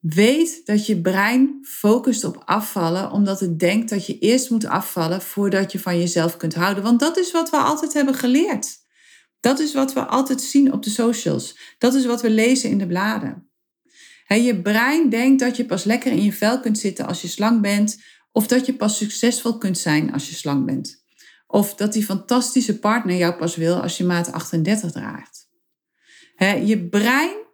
Weet 0.00 0.66
dat 0.66 0.86
je 0.86 1.00
brein 1.00 1.58
focust 1.62 2.24
op 2.24 2.42
afvallen, 2.44 3.10
omdat 3.10 3.40
het 3.40 3.58
denkt 3.58 3.90
dat 3.90 4.06
je 4.06 4.18
eerst 4.18 4.50
moet 4.50 4.64
afvallen 4.64 5.22
voordat 5.22 5.72
je 5.72 5.78
van 5.78 5.98
jezelf 5.98 6.36
kunt 6.36 6.54
houden. 6.54 6.82
Want 6.82 7.00
dat 7.00 7.16
is 7.16 7.32
wat 7.32 7.50
we 7.50 7.56
altijd 7.56 7.92
hebben 7.92 8.14
geleerd. 8.14 8.76
Dat 9.40 9.58
is 9.58 9.74
wat 9.74 9.92
we 9.92 10.06
altijd 10.06 10.40
zien 10.40 10.72
op 10.72 10.82
de 10.82 10.90
socials. 10.90 11.58
Dat 11.78 11.94
is 11.94 12.06
wat 12.06 12.22
we 12.22 12.30
lezen 12.30 12.70
in 12.70 12.78
de 12.78 12.86
bladen. 12.86 13.45
Je 14.34 14.62
brein 14.62 15.08
denkt 15.08 15.40
dat 15.40 15.56
je 15.56 15.66
pas 15.66 15.84
lekker 15.84 16.12
in 16.12 16.22
je 16.22 16.32
vel 16.32 16.60
kunt 16.60 16.78
zitten 16.78 17.06
als 17.06 17.22
je 17.22 17.28
slank 17.28 17.62
bent, 17.62 18.02
of 18.32 18.46
dat 18.46 18.66
je 18.66 18.74
pas 18.74 18.96
succesvol 18.96 19.58
kunt 19.58 19.78
zijn 19.78 20.12
als 20.12 20.28
je 20.28 20.34
slank 20.34 20.66
bent. 20.66 21.04
Of 21.46 21.74
dat 21.74 21.92
die 21.92 22.04
fantastische 22.04 22.78
partner 22.78 23.16
jou 23.16 23.34
pas 23.34 23.56
wil 23.56 23.80
als 23.80 23.96
je 23.96 24.04
maat 24.04 24.32
38 24.32 24.92
draagt. 24.92 25.48
je 26.64 26.88
brein 26.90 27.44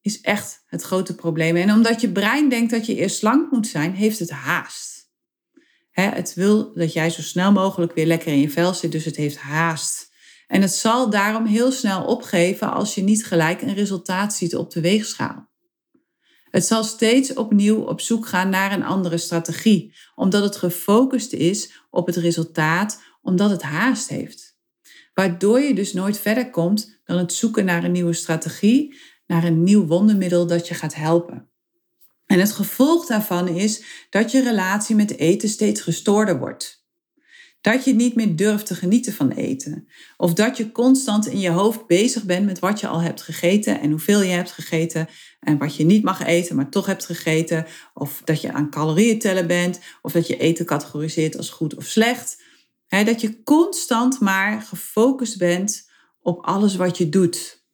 is 0.00 0.20
echt 0.20 0.62
het 0.66 0.82
grote 0.82 1.14
probleem. 1.14 1.56
En 1.56 1.72
omdat 1.72 2.00
je 2.00 2.12
brein 2.12 2.48
denkt 2.48 2.70
dat 2.70 2.86
je 2.86 2.94
eerst 2.94 3.16
slank 3.16 3.50
moet 3.50 3.66
zijn, 3.66 3.94
heeft 3.94 4.18
het 4.18 4.30
haast. 4.30 5.08
het 5.92 6.34
wil 6.34 6.74
dat 6.74 6.92
jij 6.92 7.10
zo 7.10 7.22
snel 7.22 7.52
mogelijk 7.52 7.94
weer 7.94 8.06
lekker 8.06 8.32
in 8.32 8.40
je 8.40 8.50
vel 8.50 8.74
zit, 8.74 8.92
dus 8.92 9.04
het 9.04 9.16
heeft 9.16 9.36
haast. 9.36 10.10
En 10.46 10.62
het 10.62 10.74
zal 10.74 11.10
daarom 11.10 11.46
heel 11.46 11.72
snel 11.72 12.04
opgeven 12.04 12.72
als 12.72 12.94
je 12.94 13.02
niet 13.02 13.26
gelijk 13.26 13.62
een 13.62 13.74
resultaat 13.74 14.34
ziet 14.34 14.56
op 14.56 14.70
de 14.70 14.80
weegschaal. 14.80 15.49
Het 16.50 16.66
zal 16.66 16.84
steeds 16.84 17.32
opnieuw 17.32 17.80
op 17.80 18.00
zoek 18.00 18.26
gaan 18.26 18.48
naar 18.48 18.72
een 18.72 18.84
andere 18.84 19.18
strategie, 19.18 19.94
omdat 20.14 20.42
het 20.42 20.56
gefocust 20.56 21.32
is 21.32 21.84
op 21.90 22.06
het 22.06 22.16
resultaat, 22.16 23.02
omdat 23.22 23.50
het 23.50 23.62
haast 23.62 24.08
heeft. 24.08 24.58
Waardoor 25.14 25.60
je 25.60 25.74
dus 25.74 25.92
nooit 25.92 26.18
verder 26.18 26.50
komt 26.50 27.00
dan 27.04 27.18
het 27.18 27.32
zoeken 27.32 27.64
naar 27.64 27.84
een 27.84 27.92
nieuwe 27.92 28.12
strategie 28.12 28.98
naar 29.30 29.44
een 29.44 29.62
nieuw 29.62 29.86
wondermiddel 29.86 30.46
dat 30.46 30.68
je 30.68 30.74
gaat 30.74 30.94
helpen. 30.94 31.50
En 32.26 32.38
het 32.38 32.52
gevolg 32.52 33.06
daarvan 33.06 33.48
is 33.48 33.82
dat 34.10 34.30
je 34.30 34.42
relatie 34.42 34.96
met 34.96 35.16
eten 35.16 35.48
steeds 35.48 35.80
gestoorder 35.80 36.38
wordt. 36.38 36.79
Dat 37.60 37.84
je 37.84 37.94
niet 37.94 38.14
meer 38.14 38.36
durft 38.36 38.66
te 38.66 38.74
genieten 38.74 39.12
van 39.12 39.30
eten. 39.30 39.88
Of 40.16 40.34
dat 40.34 40.56
je 40.56 40.72
constant 40.72 41.26
in 41.26 41.40
je 41.40 41.50
hoofd 41.50 41.86
bezig 41.86 42.24
bent 42.24 42.46
met 42.46 42.58
wat 42.58 42.80
je 42.80 42.86
al 42.86 43.00
hebt 43.00 43.22
gegeten 43.22 43.80
en 43.80 43.90
hoeveel 43.90 44.22
je 44.22 44.32
hebt 44.32 44.50
gegeten 44.50 45.08
en 45.40 45.58
wat 45.58 45.76
je 45.76 45.84
niet 45.84 46.02
mag 46.02 46.22
eten, 46.22 46.56
maar 46.56 46.70
toch 46.70 46.86
hebt 46.86 47.06
gegeten. 47.06 47.66
Of 47.94 48.22
dat 48.24 48.40
je 48.40 48.52
aan 48.52 48.70
calorieën 48.70 49.18
tellen 49.18 49.46
bent. 49.46 49.80
Of 50.02 50.12
dat 50.12 50.26
je 50.26 50.36
eten 50.36 50.64
categoriseert 50.64 51.36
als 51.36 51.50
goed 51.50 51.76
of 51.76 51.84
slecht. 51.84 52.42
dat 52.88 53.20
je 53.20 53.42
constant 53.42 54.20
maar 54.20 54.62
gefocust 54.62 55.38
bent 55.38 55.88
op 56.20 56.44
alles 56.44 56.76
wat 56.76 56.98
je 56.98 57.08
doet. 57.08 57.64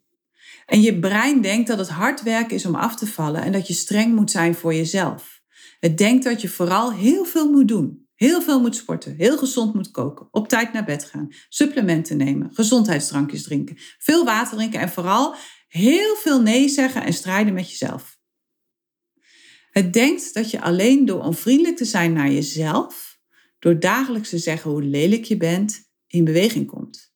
En 0.67 0.81
je 0.81 0.99
brein 0.99 1.41
denkt 1.41 1.69
dat 1.69 1.79
het 1.79 1.89
hard 1.89 2.23
werken 2.23 2.57
is 2.57 2.67
om 2.67 2.75
af 2.75 2.97
te 2.97 3.07
vallen 3.07 3.43
en 3.43 3.53
dat 3.53 3.67
je 3.67 3.75
streng 3.75 4.15
moet 4.15 4.31
zijn 4.31 4.55
voor 4.55 4.75
jezelf. 4.75 5.43
Het 5.81 5.99
denkt 5.99 6.25
dat 6.25 6.41
je 6.41 6.49
vooral 6.49 6.93
heel 6.93 7.25
veel 7.25 7.51
moet 7.51 7.69
doen. 7.69 8.06
Heel 8.17 8.43
veel 8.43 8.61
moet 8.61 8.77
sporten, 8.77 9.15
heel 9.17 9.39
gezond 9.39 9.75
moet 9.75 9.91
koken, 9.91 10.29
op 10.31 10.49
tijd 10.49 10.73
naar 10.73 10.85
bed 10.85 11.05
gaan, 11.05 11.29
supplementen 11.49 12.17
nemen, 12.17 12.55
gezondheidsdrankjes 12.55 13.43
drinken, 13.43 13.77
veel 13.99 14.25
water 14.25 14.57
drinken 14.57 14.81
en 14.81 14.89
vooral 14.89 15.35
heel 15.69 16.17
veel 16.17 16.43
nee 16.43 16.69
zeggen 16.69 17.05
en 17.05 17.13
strijden 17.13 17.55
met 17.55 17.71
jezelf. 17.71 18.19
Het 19.71 19.93
denkt 19.93 20.35
dat 20.35 20.51
je 20.51 20.61
alleen 20.61 21.05
door 21.05 21.23
onvriendelijk 21.23 21.77
te 21.77 21.85
zijn 21.85 22.13
naar 22.13 22.31
jezelf, 22.31 23.19
door 23.59 23.81
dagelijks 23.81 24.29
te 24.29 24.39
zeggen 24.39 24.71
hoe 24.71 24.83
lelijk 24.83 25.25
je 25.25 25.37
bent, 25.37 25.91
in 26.07 26.25
beweging 26.25 26.67
komt. 26.67 27.15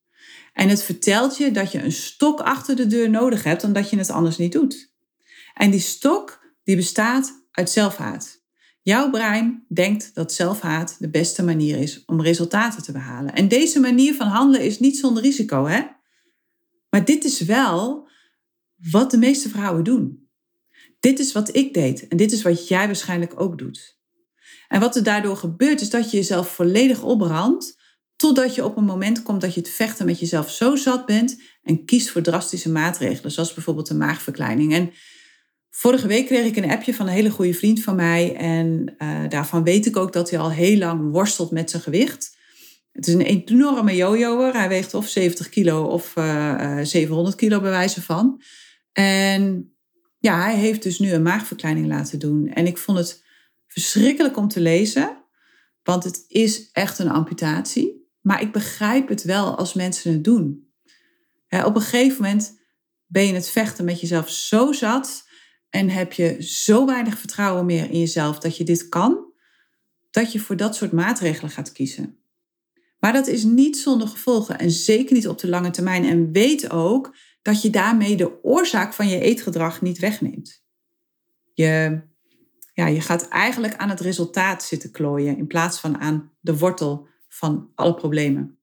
En 0.53 0.69
het 0.69 0.83
vertelt 0.83 1.37
je 1.37 1.51
dat 1.51 1.73
je 1.73 1.83
een 1.83 1.93
stok 1.93 2.41
achter 2.41 2.77
de 2.77 2.87
deur 2.87 3.11
nodig 3.11 3.45
hebt, 3.45 3.65
omdat 3.65 3.91
je 3.91 3.99
het 3.99 4.11
anders 4.11 4.37
niet 4.37 4.53
doet. 4.53 4.93
En 5.55 5.71
die 5.71 5.81
stok 5.81 6.45
die 6.65 6.77
bestaat 6.77 7.47
uit 7.51 7.71
zelfhaat. 7.71 8.40
Jouw 8.83 9.11
brein 9.11 9.65
denkt 9.69 10.15
dat 10.15 10.33
zelfhaat 10.33 10.97
de 10.99 11.11
beste 11.11 11.43
manier 11.43 11.79
is 11.79 12.05
om 12.05 12.21
resultaten 12.21 12.83
te 12.83 12.93
behalen. 12.93 13.35
En 13.35 13.49
deze 13.49 13.81
manier 13.81 14.15
van 14.15 14.27
handelen 14.27 14.67
is 14.67 14.79
niet 14.79 14.99
zonder 14.99 15.23
risico, 15.23 15.67
hè? 15.67 15.83
Maar 16.91 17.05
dit 17.05 17.25
is 17.25 17.41
wel 17.41 18.09
wat 18.91 19.11
de 19.11 19.19
meeste 19.19 19.49
vrouwen 19.49 19.85
doen. 19.85 20.29
Dit 21.01 21.19
is 21.19 21.33
wat 21.33 21.57
ik 21.57 21.75
deed 21.75 22.09
en 22.09 22.17
dit 22.17 22.33
is 22.33 22.43
wat 22.43 22.69
jij 22.69 22.87
waarschijnlijk 22.87 23.41
ook 23.41 23.59
doet. 23.59 23.99
En 24.69 24.81
wat 24.81 24.97
er 24.97 25.03
daardoor 25.03 25.37
gebeurt 25.37 25.81
is 25.81 25.91
dat 25.91 26.11
je 26.11 26.17
jezelf 26.17 26.55
volledig 26.55 27.03
opbrandt 27.03 27.79
Totdat 28.21 28.55
je 28.55 28.65
op 28.65 28.77
een 28.77 28.85
moment 28.85 29.23
komt 29.23 29.41
dat 29.41 29.55
je 29.55 29.61
het 29.61 29.71
vechten 29.71 30.07
met 30.07 30.21
jezelf 30.21 30.51
zo 30.51 30.77
zat 30.77 31.07
bent 31.07 31.43
en 31.63 31.85
kiest 31.85 32.11
voor 32.11 32.23
drastische 32.23 32.71
maatregelen, 32.71 33.31
zoals 33.31 33.55
bijvoorbeeld 33.55 33.89
een 33.89 33.97
maagverkleining. 33.97 34.75
En 34.75 34.93
vorige 35.71 36.07
week 36.07 36.27
kreeg 36.27 36.47
ik 36.47 36.57
een 36.57 36.71
appje 36.71 36.95
van 36.95 37.07
een 37.07 37.13
hele 37.13 37.31
goede 37.31 37.55
vriend 37.55 37.83
van 37.83 37.97
mij. 37.97 38.37
En 38.37 38.95
uh, 38.99 39.29
daarvan 39.29 39.65
weet 39.65 39.87
ik 39.87 39.97
ook 39.97 40.13
dat 40.13 40.31
hij 40.31 40.39
al 40.39 40.51
heel 40.51 40.79
lang 40.79 41.11
worstelt 41.11 41.51
met 41.51 41.71
zijn 41.71 41.83
gewicht. 41.83 42.39
Het 42.93 43.07
is 43.07 43.15
een 43.15 43.21
enorme 43.21 43.97
jojoer. 43.97 44.53
Hij 44.53 44.69
weegt 44.69 44.95
of 44.95 45.09
70 45.09 45.49
kilo 45.49 45.85
of 45.85 46.17
uh, 46.17 46.55
uh, 46.61 46.85
700 46.85 47.37
kilo 47.37 47.61
bij 47.61 47.71
wijze 47.71 48.03
van. 48.03 48.43
En 48.93 49.75
ja, 50.19 50.43
hij 50.43 50.57
heeft 50.57 50.83
dus 50.83 50.99
nu 50.99 51.13
een 51.13 51.23
maagverkleining 51.23 51.87
laten 51.87 52.19
doen. 52.19 52.49
En 52.49 52.67
ik 52.67 52.79
vond 52.79 52.99
het 52.99 53.25
verschrikkelijk 53.67 54.37
om 54.37 54.49
te 54.49 54.61
lezen. 54.61 55.25
Want 55.83 56.05
het 56.05 56.25
is 56.29 56.71
echt 56.73 56.99
een 56.99 57.11
amputatie. 57.11 58.09
Maar 58.21 58.43
ik 58.43 58.53
begrijp 58.53 59.09
het 59.09 59.23
wel 59.23 59.57
als 59.57 59.75
mensen 59.75 60.13
het 60.13 60.25
doen. 60.25 60.69
op 61.65 61.75
een 61.75 61.81
gegeven 61.81 62.23
moment 62.23 62.59
ben 63.07 63.27
je 63.27 63.33
het 63.33 63.49
vechten 63.49 63.85
met 63.85 64.01
jezelf 64.01 64.31
zo 64.31 64.73
zat 64.73 65.29
en 65.71 65.89
heb 65.89 66.13
je 66.13 66.43
zo 66.43 66.87
weinig 66.87 67.19
vertrouwen 67.19 67.67
meer 67.67 67.91
in 67.91 67.99
jezelf 67.99 68.39
dat 68.39 68.57
je 68.57 68.65
dit 68.65 68.89
kan, 68.89 69.25
dat 70.11 70.33
je 70.33 70.41
voor 70.41 70.57
dat 70.57 70.77
soort 70.77 70.93
maatregelen 70.93 71.51
gaat 71.51 71.73
kiezen. 71.73 72.19
Maar 72.99 73.13
dat 73.13 73.27
is 73.27 73.45
niet 73.45 73.79
zonder 73.79 74.09
gevolgen 74.09 74.59
en 74.59 74.71
zeker 74.71 75.15
niet 75.15 75.29
op 75.29 75.39
de 75.39 75.49
lange 75.49 75.71
termijn. 75.71 76.05
En 76.05 76.33
weet 76.33 76.71
ook 76.71 77.17
dat 77.43 77.63
je 77.63 77.71
daarmee 77.71 78.17
de 78.17 78.45
oorzaak 78.45 78.93
van 78.93 79.09
je 79.09 79.21
eetgedrag 79.21 79.83
niet 79.83 79.99
wegneemt. 79.99 80.65
Je, 81.55 82.01
ja, 82.75 82.87
je 82.87 83.01
gaat 83.01 83.29
eigenlijk 83.29 83.77
aan 83.77 83.89
het 83.89 84.01
resultaat 84.01 84.63
zitten 84.63 84.91
klooien 84.91 85.37
in 85.37 85.47
plaats 85.47 85.81
van 85.81 85.99
aan 85.99 86.33
de 86.41 86.59
wortel 86.59 87.09
van 87.29 87.71
alle 87.75 87.95
problemen. 87.95 88.60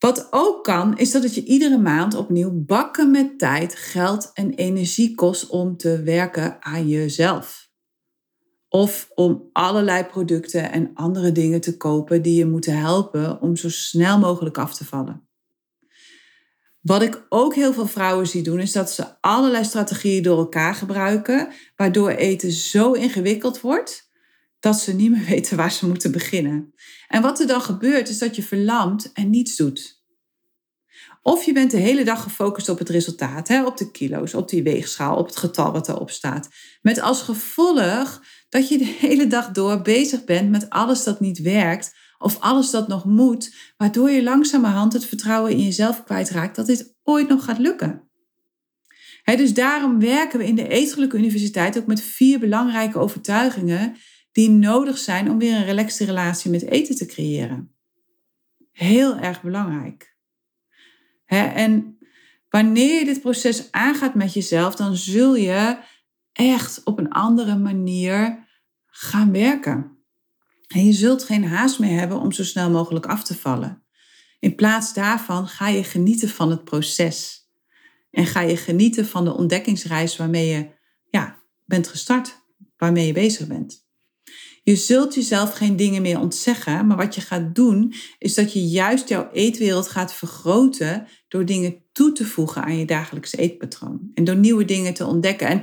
Wat 0.00 0.28
ook 0.30 0.64
kan, 0.64 0.98
is 0.98 1.10
dat 1.10 1.22
het 1.22 1.34
je 1.34 1.44
iedere 1.44 1.78
maand 1.78 2.14
opnieuw 2.14 2.50
bakken 2.52 3.10
met 3.10 3.38
tijd, 3.38 3.74
geld 3.74 4.30
en 4.34 4.54
energie 4.54 5.14
kost 5.14 5.46
om 5.46 5.76
te 5.76 6.02
werken 6.02 6.62
aan 6.62 6.88
jezelf. 6.88 7.68
Of 8.68 9.10
om 9.14 9.48
allerlei 9.52 10.04
producten 10.04 10.72
en 10.72 10.90
andere 10.94 11.32
dingen 11.32 11.60
te 11.60 11.76
kopen 11.76 12.22
die 12.22 12.34
je 12.34 12.46
moeten 12.46 12.76
helpen 12.76 13.40
om 13.40 13.56
zo 13.56 13.70
snel 13.70 14.18
mogelijk 14.18 14.58
af 14.58 14.74
te 14.74 14.84
vallen. 14.84 15.28
Wat 16.80 17.02
ik 17.02 17.26
ook 17.28 17.54
heel 17.54 17.72
veel 17.72 17.86
vrouwen 17.86 18.26
zie 18.26 18.42
doen, 18.42 18.60
is 18.60 18.72
dat 18.72 18.90
ze 18.90 19.20
allerlei 19.20 19.64
strategieën 19.64 20.22
door 20.22 20.38
elkaar 20.38 20.74
gebruiken, 20.74 21.48
waardoor 21.76 22.10
eten 22.10 22.50
zo 22.50 22.92
ingewikkeld 22.92 23.60
wordt 23.60 24.09
dat 24.60 24.80
ze 24.80 24.94
niet 24.94 25.10
meer 25.10 25.24
weten 25.34 25.56
waar 25.56 25.72
ze 25.72 25.86
moeten 25.86 26.12
beginnen. 26.12 26.74
En 27.08 27.22
wat 27.22 27.40
er 27.40 27.46
dan 27.46 27.62
gebeurt, 27.62 28.08
is 28.08 28.18
dat 28.18 28.36
je 28.36 28.42
verlamt 28.42 29.12
en 29.12 29.30
niets 29.30 29.56
doet. 29.56 29.98
Of 31.22 31.44
je 31.44 31.52
bent 31.52 31.70
de 31.70 31.76
hele 31.76 32.04
dag 32.04 32.22
gefocust 32.22 32.68
op 32.68 32.78
het 32.78 32.88
resultaat, 32.88 33.48
hè, 33.48 33.64
op 33.64 33.76
de 33.76 33.90
kilo's, 33.90 34.34
op 34.34 34.48
die 34.48 34.62
weegschaal, 34.62 35.16
op 35.16 35.26
het 35.26 35.36
getal 35.36 35.72
wat 35.72 35.88
erop 35.88 36.10
staat. 36.10 36.48
Met 36.82 37.00
als 37.00 37.22
gevolg 37.22 38.22
dat 38.48 38.68
je 38.68 38.78
de 38.78 38.96
hele 39.06 39.26
dag 39.26 39.50
door 39.50 39.82
bezig 39.82 40.24
bent 40.24 40.50
met 40.50 40.70
alles 40.70 41.04
dat 41.04 41.20
niet 41.20 41.40
werkt, 41.40 41.94
of 42.18 42.40
alles 42.40 42.70
dat 42.70 42.88
nog 42.88 43.04
moet, 43.04 43.54
waardoor 43.76 44.10
je 44.10 44.22
langzamerhand 44.22 44.92
het 44.92 45.04
vertrouwen 45.04 45.52
in 45.52 45.64
jezelf 45.64 46.04
kwijtraakt 46.04 46.56
dat 46.56 46.66
dit 46.66 46.94
ooit 47.02 47.28
nog 47.28 47.44
gaat 47.44 47.58
lukken. 47.58 48.10
dus 49.24 49.54
daarom 49.54 50.00
werken 50.00 50.38
we 50.38 50.46
in 50.46 50.54
de 50.54 50.68
Eetgelijke 50.68 51.16
Universiteit 51.16 51.78
ook 51.78 51.86
met 51.86 52.00
vier 52.00 52.38
belangrijke 52.38 52.98
overtuigingen 52.98 53.96
die 54.32 54.50
nodig 54.50 54.98
zijn 54.98 55.30
om 55.30 55.38
weer 55.38 55.56
een 55.56 55.64
relaxte 55.64 56.04
relatie 56.04 56.50
met 56.50 56.62
eten 56.62 56.96
te 56.96 57.06
creëren. 57.06 57.74
Heel 58.72 59.16
erg 59.16 59.42
belangrijk. 59.42 60.08
en 61.26 61.98
wanneer 62.48 62.98
je 62.98 63.04
dit 63.04 63.20
proces 63.20 63.72
aangaat 63.72 64.14
met 64.14 64.32
jezelf, 64.32 64.74
dan 64.74 64.96
zul 64.96 65.36
je 65.36 65.78
echt 66.32 66.84
op 66.84 66.98
een 66.98 67.10
andere 67.10 67.56
manier 67.56 68.48
gaan 68.86 69.32
werken. 69.32 69.98
En 70.66 70.84
je 70.84 70.92
zult 70.92 71.24
geen 71.24 71.44
haast 71.44 71.78
meer 71.78 71.98
hebben 71.98 72.20
om 72.20 72.32
zo 72.32 72.44
snel 72.44 72.70
mogelijk 72.70 73.06
af 73.06 73.24
te 73.24 73.34
vallen. 73.34 73.84
In 74.38 74.54
plaats 74.54 74.94
daarvan 74.94 75.48
ga 75.48 75.68
je 75.68 75.84
genieten 75.84 76.28
van 76.28 76.50
het 76.50 76.64
proces. 76.64 77.48
En 78.10 78.26
ga 78.26 78.40
je 78.40 78.56
genieten 78.56 79.06
van 79.06 79.24
de 79.24 79.32
ontdekkingsreis 79.32 80.16
waarmee 80.16 80.46
je 80.48 80.70
ja, 81.10 81.42
bent 81.64 81.88
gestart, 81.88 82.42
waarmee 82.76 83.06
je 83.06 83.12
bezig 83.12 83.46
bent. 83.46 83.88
Je 84.70 84.76
zult 84.76 85.14
jezelf 85.14 85.52
geen 85.52 85.76
dingen 85.76 86.02
meer 86.02 86.20
ontzeggen, 86.20 86.86
maar 86.86 86.96
wat 86.96 87.14
je 87.14 87.20
gaat 87.20 87.54
doen, 87.54 87.94
is 88.18 88.34
dat 88.34 88.52
je 88.52 88.66
juist 88.66 89.08
jouw 89.08 89.28
eetwereld 89.32 89.88
gaat 89.88 90.14
vergroten 90.14 91.06
door 91.28 91.44
dingen 91.44 91.82
toe 91.92 92.12
te 92.12 92.26
voegen 92.26 92.62
aan 92.62 92.78
je 92.78 92.84
dagelijkse 92.84 93.36
eetpatroon. 93.36 94.10
En 94.14 94.24
door 94.24 94.36
nieuwe 94.36 94.64
dingen 94.64 94.94
te 94.94 95.06
ontdekken. 95.06 95.48
En 95.48 95.62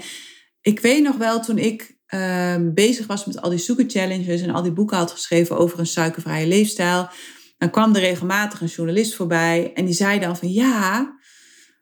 ik 0.61 0.79
weet 0.79 1.03
nog 1.03 1.17
wel 1.17 1.39
toen 1.39 1.57
ik 1.57 1.97
Ehm, 2.07 2.73
bezig 2.73 3.07
was 3.07 3.25
met 3.25 3.41
al 3.41 3.49
die 3.49 3.59
zoekerchallenges 3.59 4.41
en 4.41 4.49
al 4.49 4.61
die 4.61 4.71
boeken 4.71 4.97
had 4.97 5.11
geschreven 5.11 5.57
over 5.57 5.79
een 5.79 5.87
suikervrije 5.87 6.47
leefstijl, 6.47 7.09
dan 7.57 7.69
kwam 7.69 7.95
er 7.95 8.01
regelmatig 8.01 8.61
een 8.61 8.67
journalist 8.67 9.15
voorbij 9.15 9.71
en 9.73 9.85
die 9.85 9.93
zei 9.93 10.19
dan 10.19 10.37
van 10.37 10.51
ja, 10.51 11.15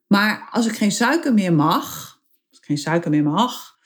maar 0.07 0.49
als 0.51 0.65
ik 0.65 0.75
geen 0.75 0.91
suiker 0.91 1.33
meer 1.33 1.53
mag, 1.53 2.19
als 2.49 2.59
ik 2.59 2.65
geen 2.65 2.77
suiker 2.77 3.09
meer 3.09 3.23
mag, 3.23 3.77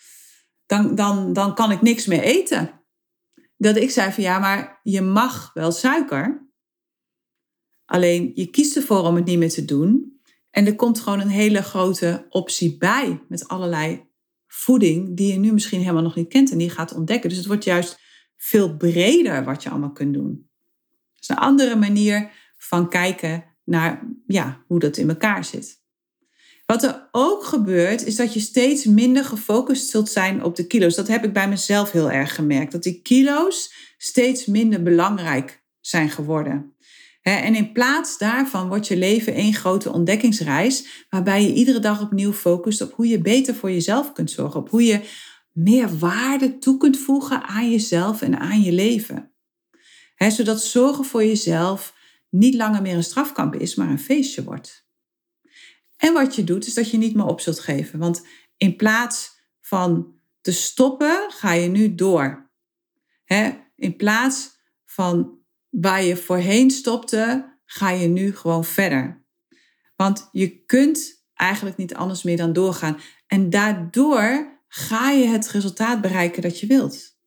dan, 0.66 0.96
dan, 0.96 1.34
dan 1.34 1.56
kan 1.56 1.72
ik 1.72 1.82
niks 1.82 2.06
meer 2.06 2.22
eten. 2.22 2.79
Dat 3.62 3.76
ik 3.76 3.92
zei 3.92 4.12
van 4.12 4.24
ja, 4.24 4.40
maar 4.40 4.80
je 4.84 5.02
mag 5.02 5.54
wel 5.54 5.72
suiker. 5.72 6.48
Alleen 7.86 8.32
je 8.34 8.50
kiest 8.50 8.76
ervoor 8.76 9.04
om 9.04 9.16
het 9.16 9.26
niet 9.26 9.38
meer 9.38 9.50
te 9.50 9.66
doen. 9.66 10.20
En 10.50 10.66
er 10.66 10.76
komt 10.76 11.00
gewoon 11.00 11.20
een 11.20 11.30
hele 11.30 11.62
grote 11.62 12.26
optie 12.30 12.78
bij 12.78 13.26
met 13.28 13.48
allerlei 13.48 14.08
voeding 14.48 15.18
die 15.18 15.34
je 15.34 15.40
nu 15.40 15.54
misschien 15.54 15.80
helemaal 15.80 16.04
nog 16.04 16.16
niet 16.16 16.28
kent 16.28 16.52
en 16.52 16.58
die 16.58 16.68
je 16.68 16.74
gaat 16.74 16.94
ontdekken. 16.94 17.30
Dus 17.30 17.38
het 17.38 17.48
wordt 17.48 17.64
juist 17.64 18.00
veel 18.38 18.78
breder 18.78 19.44
wat 19.44 19.64
je 19.64 19.70
allemaal 19.70 19.92
kunt 19.92 20.14
doen. 20.14 20.50
Het 21.14 21.22
is 21.22 21.30
een 21.30 21.36
andere 21.36 21.76
manier 21.76 22.32
van 22.58 22.90
kijken 22.90 23.46
naar 23.64 24.10
ja, 24.28 24.64
hoe 24.68 24.80
dat 24.80 24.98
in 24.98 25.10
elkaar 25.10 25.46
zit. 25.46 25.79
Wat 26.70 26.84
er 26.84 27.10
ook 27.12 27.44
gebeurt, 27.44 28.06
is 28.06 28.16
dat 28.16 28.34
je 28.34 28.40
steeds 28.40 28.86
minder 28.86 29.26
gefocust 29.26 29.90
zult 29.90 30.10
zijn 30.10 30.44
op 30.44 30.56
de 30.56 30.68
kilo's. 30.68 30.96
Dat 30.96 31.08
heb 31.08 31.24
ik 31.24 31.34
bij 31.34 31.50
mezelf 31.50 31.92
heel 31.92 32.12
erg 32.12 32.36
gemerkt. 32.36 32.72
Dat 32.72 32.84
die 32.84 33.02
kilo's 33.02 33.74
steeds 33.98 34.46
minder 34.46 34.84
belangrijk 34.84 35.64
zijn 35.80 36.10
geworden. 36.10 36.76
En 37.22 37.56
in 37.56 37.72
plaats 37.72 38.18
daarvan 38.18 38.68
wordt 38.68 38.88
je 38.88 38.98
leven 38.98 39.34
één 39.34 39.54
grote 39.54 39.92
ontdekkingsreis, 39.92 41.06
waarbij 41.10 41.44
je 41.44 41.54
iedere 41.54 41.80
dag 41.80 42.02
opnieuw 42.02 42.34
focust 42.34 42.82
op 42.82 42.94
hoe 42.94 43.08
je 43.08 43.22
beter 43.22 43.56
voor 43.56 43.72
jezelf 43.72 44.12
kunt 44.12 44.32
zorgen, 44.32 44.60
op 44.60 44.70
hoe 44.70 44.84
je 44.84 45.02
meer 45.52 45.98
waarde 45.98 46.58
toe 46.58 46.78
kunt 46.78 46.98
voegen 46.98 47.44
aan 47.44 47.72
jezelf 47.72 48.22
en 48.22 48.40
aan 48.40 48.62
je 48.62 48.72
leven. 48.72 49.32
Zodat 50.18 50.64
zorgen 50.64 51.06
voor 51.06 51.24
jezelf 51.24 51.94
niet 52.30 52.56
langer 52.56 52.82
meer 52.82 52.96
een 52.96 53.04
strafkamp 53.04 53.56
is, 53.56 53.76
maar 53.76 53.90
een 53.90 54.00
feestje 54.00 54.44
wordt. 54.44 54.89
En 56.00 56.14
wat 56.14 56.36
je 56.36 56.44
doet, 56.44 56.66
is 56.66 56.74
dat 56.74 56.92
je 56.92 56.98
niet 56.98 57.16
meer 57.16 57.26
op 57.26 57.40
zult 57.40 57.60
geven. 57.60 58.00
Want 58.00 58.26
in 58.58 58.76
plaats 58.76 59.38
van 59.62 60.16
te 60.42 60.52
stoppen, 60.52 61.26
ga 61.30 61.52
je 61.52 61.68
nu 61.68 61.96
door. 61.96 62.52
In 63.76 63.96
plaats 63.98 64.50
van 64.86 65.40
waar 65.70 66.04
je 66.04 66.18
voorheen 66.18 66.72
stopte, 66.72 67.58
ga 67.66 67.90
je 67.90 68.08
nu 68.08 68.36
gewoon 68.36 68.66
verder. 68.66 69.26
Want 69.96 70.30
je 70.32 70.66
kunt 70.66 71.26
eigenlijk 71.34 71.78
niet 71.78 71.96
anders 71.96 72.24
meer 72.24 72.38
dan 72.38 72.54
doorgaan. 72.54 72.98
En 73.28 73.50
daardoor 73.50 74.58
ga 74.68 75.12
je 75.12 75.28
het 75.28 75.50
resultaat 75.50 76.02
bereiken 76.02 76.42
dat 76.42 76.60
je 76.60 76.68
wilt. 76.68 77.18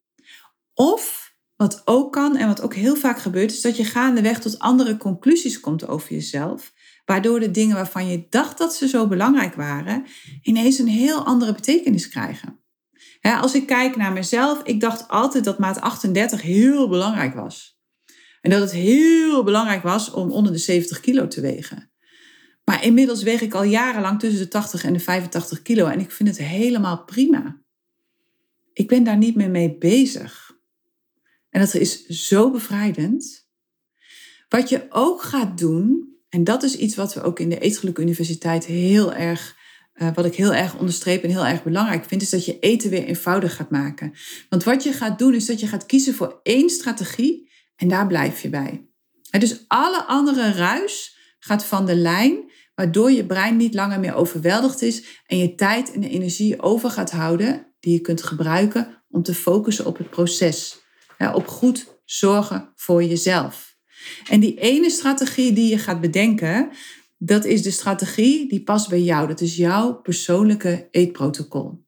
Of 0.74 1.34
wat 1.56 1.82
ook 1.84 2.12
kan 2.12 2.36
en 2.36 2.46
wat 2.46 2.60
ook 2.60 2.74
heel 2.74 2.96
vaak 2.96 3.18
gebeurt, 3.18 3.52
is 3.52 3.60
dat 3.60 3.76
je 3.76 3.84
gaandeweg 3.84 4.40
tot 4.40 4.58
andere 4.58 4.96
conclusies 4.96 5.60
komt 5.60 5.86
over 5.86 6.12
jezelf. 6.12 6.71
Waardoor 7.04 7.40
de 7.40 7.50
dingen 7.50 7.76
waarvan 7.76 8.06
je 8.06 8.26
dacht 8.28 8.58
dat 8.58 8.74
ze 8.74 8.88
zo 8.88 9.06
belangrijk 9.06 9.54
waren, 9.54 10.06
ineens 10.42 10.78
een 10.78 10.88
heel 10.88 11.24
andere 11.24 11.52
betekenis 11.52 12.08
krijgen. 12.08 12.60
als 13.20 13.54
ik 13.54 13.66
kijk 13.66 13.96
naar 13.96 14.12
mezelf, 14.12 14.62
ik 14.62 14.80
dacht 14.80 15.08
altijd 15.08 15.44
dat 15.44 15.58
maat 15.58 15.80
38 15.80 16.42
heel 16.42 16.88
belangrijk 16.88 17.34
was. 17.34 17.80
En 18.40 18.50
dat 18.50 18.60
het 18.60 18.72
heel 18.72 19.44
belangrijk 19.44 19.82
was 19.82 20.10
om 20.10 20.30
onder 20.30 20.52
de 20.52 20.58
70 20.58 21.00
kilo 21.00 21.28
te 21.28 21.40
wegen. 21.40 21.92
Maar 22.64 22.84
inmiddels 22.84 23.22
weeg 23.22 23.40
ik 23.40 23.54
al 23.54 23.62
jarenlang 23.62 24.20
tussen 24.20 24.40
de 24.40 24.48
80 24.48 24.84
en 24.84 24.92
de 24.92 25.00
85 25.00 25.62
kilo 25.62 25.86
en 25.86 26.00
ik 26.00 26.10
vind 26.10 26.28
het 26.28 26.38
helemaal 26.38 27.04
prima. 27.04 27.62
Ik 28.72 28.88
ben 28.88 29.04
daar 29.04 29.16
niet 29.16 29.34
meer 29.34 29.50
mee 29.50 29.78
bezig. 29.78 30.56
En 31.50 31.60
dat 31.60 31.74
is 31.74 32.06
zo 32.06 32.50
bevrijdend. 32.50 33.48
Wat 34.48 34.68
je 34.68 34.86
ook 34.88 35.22
gaat 35.22 35.58
doen, 35.58 36.11
en 36.32 36.44
dat 36.44 36.62
is 36.62 36.76
iets 36.76 36.94
wat 36.94 37.14
we 37.14 37.22
ook 37.22 37.40
in 37.40 37.48
de 37.48 37.58
Eetgelijke 37.58 38.02
Universiteit 38.02 38.64
heel 38.64 39.12
erg, 39.12 39.56
uh, 39.94 40.08
wat 40.14 40.24
ik 40.24 40.34
heel 40.34 40.54
erg 40.54 40.78
onderstreep 40.78 41.22
en 41.22 41.30
heel 41.30 41.46
erg 41.46 41.62
belangrijk 41.62 42.04
vind, 42.04 42.22
is 42.22 42.30
dat 42.30 42.44
je 42.44 42.58
eten 42.58 42.90
weer 42.90 43.04
eenvoudig 43.04 43.56
gaat 43.56 43.70
maken. 43.70 44.12
Want 44.48 44.64
wat 44.64 44.82
je 44.82 44.92
gaat 44.92 45.18
doen, 45.18 45.34
is 45.34 45.46
dat 45.46 45.60
je 45.60 45.66
gaat 45.66 45.86
kiezen 45.86 46.14
voor 46.14 46.40
één 46.42 46.70
strategie 46.70 47.50
en 47.76 47.88
daar 47.88 48.06
blijf 48.06 48.42
je 48.42 48.48
bij. 48.48 48.86
dus 49.30 49.64
alle 49.66 50.04
andere 50.04 50.52
ruis 50.52 51.16
gaat 51.38 51.64
van 51.64 51.86
de 51.86 51.96
lijn, 51.96 52.50
waardoor 52.74 53.10
je 53.10 53.26
brein 53.26 53.56
niet 53.56 53.74
langer 53.74 54.00
meer 54.00 54.14
overweldigd 54.14 54.82
is 54.82 55.04
en 55.26 55.38
je 55.38 55.54
tijd 55.54 55.92
en 55.92 56.02
energie 56.02 56.62
over 56.62 56.90
gaat 56.90 57.10
houden 57.10 57.74
die 57.80 57.92
je 57.92 58.00
kunt 58.00 58.22
gebruiken 58.22 59.02
om 59.08 59.22
te 59.22 59.34
focussen 59.34 59.86
op 59.86 59.98
het 59.98 60.10
proces. 60.10 60.80
op 61.34 61.46
goed 61.46 62.00
zorgen 62.04 62.72
voor 62.74 63.04
jezelf. 63.04 63.71
En 64.28 64.40
die 64.40 64.58
ene 64.58 64.90
strategie 64.90 65.52
die 65.52 65.70
je 65.70 65.78
gaat 65.78 66.00
bedenken, 66.00 66.70
dat 67.18 67.44
is 67.44 67.62
de 67.62 67.70
strategie 67.70 68.48
die 68.48 68.62
past 68.62 68.88
bij 68.88 69.02
jou. 69.02 69.28
Dat 69.28 69.40
is 69.40 69.56
jouw 69.56 69.94
persoonlijke 69.94 70.88
eetprotocol. 70.90 71.84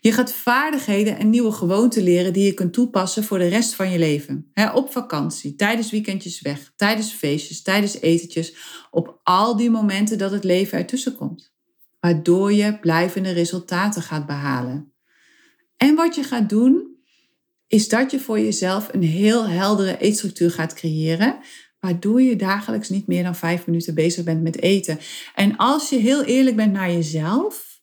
Je 0.00 0.12
gaat 0.12 0.32
vaardigheden 0.32 1.18
en 1.18 1.30
nieuwe 1.30 1.52
gewoonten 1.52 2.02
leren 2.02 2.32
die 2.32 2.44
je 2.44 2.54
kunt 2.54 2.72
toepassen 2.72 3.24
voor 3.24 3.38
de 3.38 3.48
rest 3.48 3.74
van 3.74 3.90
je 3.90 3.98
leven. 3.98 4.52
op 4.74 4.92
vakantie, 4.92 5.54
tijdens 5.54 5.90
weekendjes 5.90 6.40
weg, 6.40 6.72
tijdens 6.76 7.12
feestjes, 7.12 7.62
tijdens 7.62 8.00
etentjes, 8.00 8.54
op 8.90 9.20
al 9.22 9.56
die 9.56 9.70
momenten 9.70 10.18
dat 10.18 10.30
het 10.30 10.44
leven 10.44 10.78
ertussen 10.78 11.16
komt. 11.16 11.52
Waardoor 12.00 12.52
je 12.52 12.78
blijvende 12.78 13.30
resultaten 13.30 14.02
gaat 14.02 14.26
behalen. 14.26 14.92
En 15.76 15.94
wat 15.94 16.14
je 16.14 16.22
gaat 16.22 16.48
doen, 16.48 16.93
is 17.74 17.88
dat 17.88 18.10
je 18.10 18.20
voor 18.20 18.40
jezelf 18.40 18.88
een 18.92 19.02
heel 19.02 19.48
heldere 19.48 19.98
eetstructuur 19.98 20.50
gaat 20.50 20.74
creëren, 20.74 21.38
waardoor 21.80 22.22
je 22.22 22.36
dagelijks 22.36 22.88
niet 22.88 23.06
meer 23.06 23.22
dan 23.22 23.36
vijf 23.36 23.66
minuten 23.66 23.94
bezig 23.94 24.24
bent 24.24 24.42
met 24.42 24.60
eten. 24.60 24.98
En 25.34 25.56
als 25.56 25.88
je 25.88 25.96
heel 25.96 26.24
eerlijk 26.24 26.56
bent 26.56 26.72
naar 26.72 26.92
jezelf, 26.92 27.80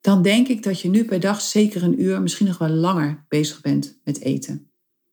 dan 0.00 0.22
denk 0.22 0.48
ik 0.48 0.62
dat 0.62 0.80
je 0.80 0.88
nu 0.88 1.04
per 1.04 1.20
dag 1.20 1.40
zeker 1.40 1.82
een 1.82 2.02
uur, 2.02 2.22
misschien 2.22 2.46
nog 2.46 2.58
wel 2.58 2.68
langer 2.68 3.24
bezig 3.28 3.60
bent 3.60 4.00
met 4.04 4.20
eten. 4.20 4.70